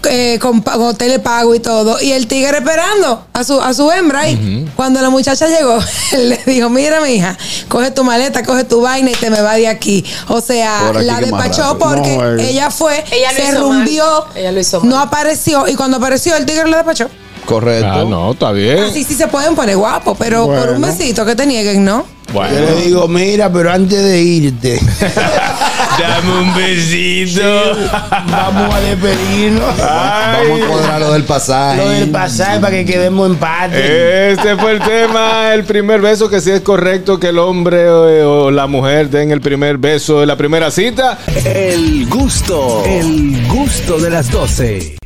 Eh, 0.08 0.38
con, 0.40 0.62
pa- 0.62 0.72
con 0.72 0.82
hotel 0.88 1.20
pago 1.20 1.54
y 1.54 1.60
todo. 1.60 2.00
Y 2.00 2.12
el 2.12 2.26
tigre 2.26 2.58
esperando 2.58 3.26
a 3.32 3.44
su, 3.44 3.60
a 3.60 3.74
su 3.74 3.90
hembra 3.90 4.20
ahí. 4.20 4.68
Cuando 4.76 5.00
la 5.00 5.10
muchacha 5.10 5.46
llegó, 5.48 5.78
él 6.12 6.28
le 6.30 6.40
dijo, 6.46 6.68
mira, 6.70 7.00
mi 7.00 7.10
hija, 7.14 7.36
coge 7.68 7.90
tu 7.90 8.04
maleta, 8.04 8.42
coge 8.44 8.64
tu 8.64 8.80
vaina 8.80 9.10
y 9.10 9.14
te 9.14 9.30
me 9.30 9.40
va 9.40 9.54
de 9.54 9.68
aquí. 9.68 10.04
O 10.28 10.40
sea, 10.40 10.84
Por 10.86 10.96
aquí 10.98 11.06
la 11.06 11.20
despachó 11.20 11.78
porque 11.78 12.16
No, 12.16 12.34
ella 12.42 12.70
fue, 12.70 13.04
Ella 13.10 13.30
se 13.32 13.52
rumbió. 13.58 14.26
Ella 14.34 14.52
lo 14.52 14.60
hizo 14.60 14.80
no 14.84 14.98
apareció. 15.00 15.66
Y 15.68 15.74
cuando 15.74 15.96
apareció, 15.98 16.36
el 16.36 16.46
tigre 16.46 16.68
le 16.68 16.76
despachó. 16.76 17.08
Correcto. 17.44 17.88
Ah, 17.90 18.04
no, 18.06 18.32
está 18.32 18.52
bien. 18.52 18.78
Así 18.84 19.04
sí 19.04 19.14
se 19.14 19.26
pueden 19.26 19.54
poner 19.54 19.76
guapos, 19.76 20.16
pero 20.18 20.44
por 20.46 20.68
un 20.70 20.80
Bueno. 20.80 20.86
besito 20.88 21.24
que 21.24 21.34
te 21.34 21.46
nieguen, 21.46 21.82
¿no? 21.84 22.04
Yo 22.32 22.42
le 22.42 22.48
Bueno. 22.60 22.76
digo, 22.76 23.08
mira, 23.08 23.50
pero 23.50 23.72
antes 23.72 24.02
de 24.02 24.20
irte, 24.20 24.78
dame 25.98 26.40
un 26.40 26.54
besito. 26.54 27.42
Vamos 28.30 28.74
a 28.74 28.80
despedirnos. 28.80 29.76
Vamos 29.78 30.62
a 30.62 30.66
cuadrar 30.66 31.00
lo 31.00 31.12
del 31.12 31.24
pasaje. 31.24 31.76
Lo 31.78 31.88
del 31.90 32.10
pasaje 32.10 32.60
para 32.60 32.70
que 32.70 32.84
quedemos 32.84 33.30
empate. 33.30 34.32
Este 34.32 34.56
fue 34.56 34.72
el 34.72 34.80
tema, 34.80 35.54
el 35.54 35.64
primer 35.64 36.00
beso, 36.00 36.28
que 36.28 36.40
si 36.40 36.50
es 36.50 36.60
correcto 36.60 37.18
que 37.18 37.28
el 37.28 37.38
hombre 37.38 37.82
eh, 37.82 38.22
o 38.22 38.50
la 38.50 38.66
mujer 38.66 39.10
den 39.10 39.30
el 39.30 39.40
primer 39.40 39.78
beso 39.78 40.20
de 40.20 40.26
la 40.26 40.36
primera 40.36 40.70
cita. 40.70 41.18
El 41.44 42.06
gusto, 42.08 42.84
el 42.84 43.46
gusto 43.48 43.98
de 43.98 44.10
las 44.10 44.30
12. 44.30 44.98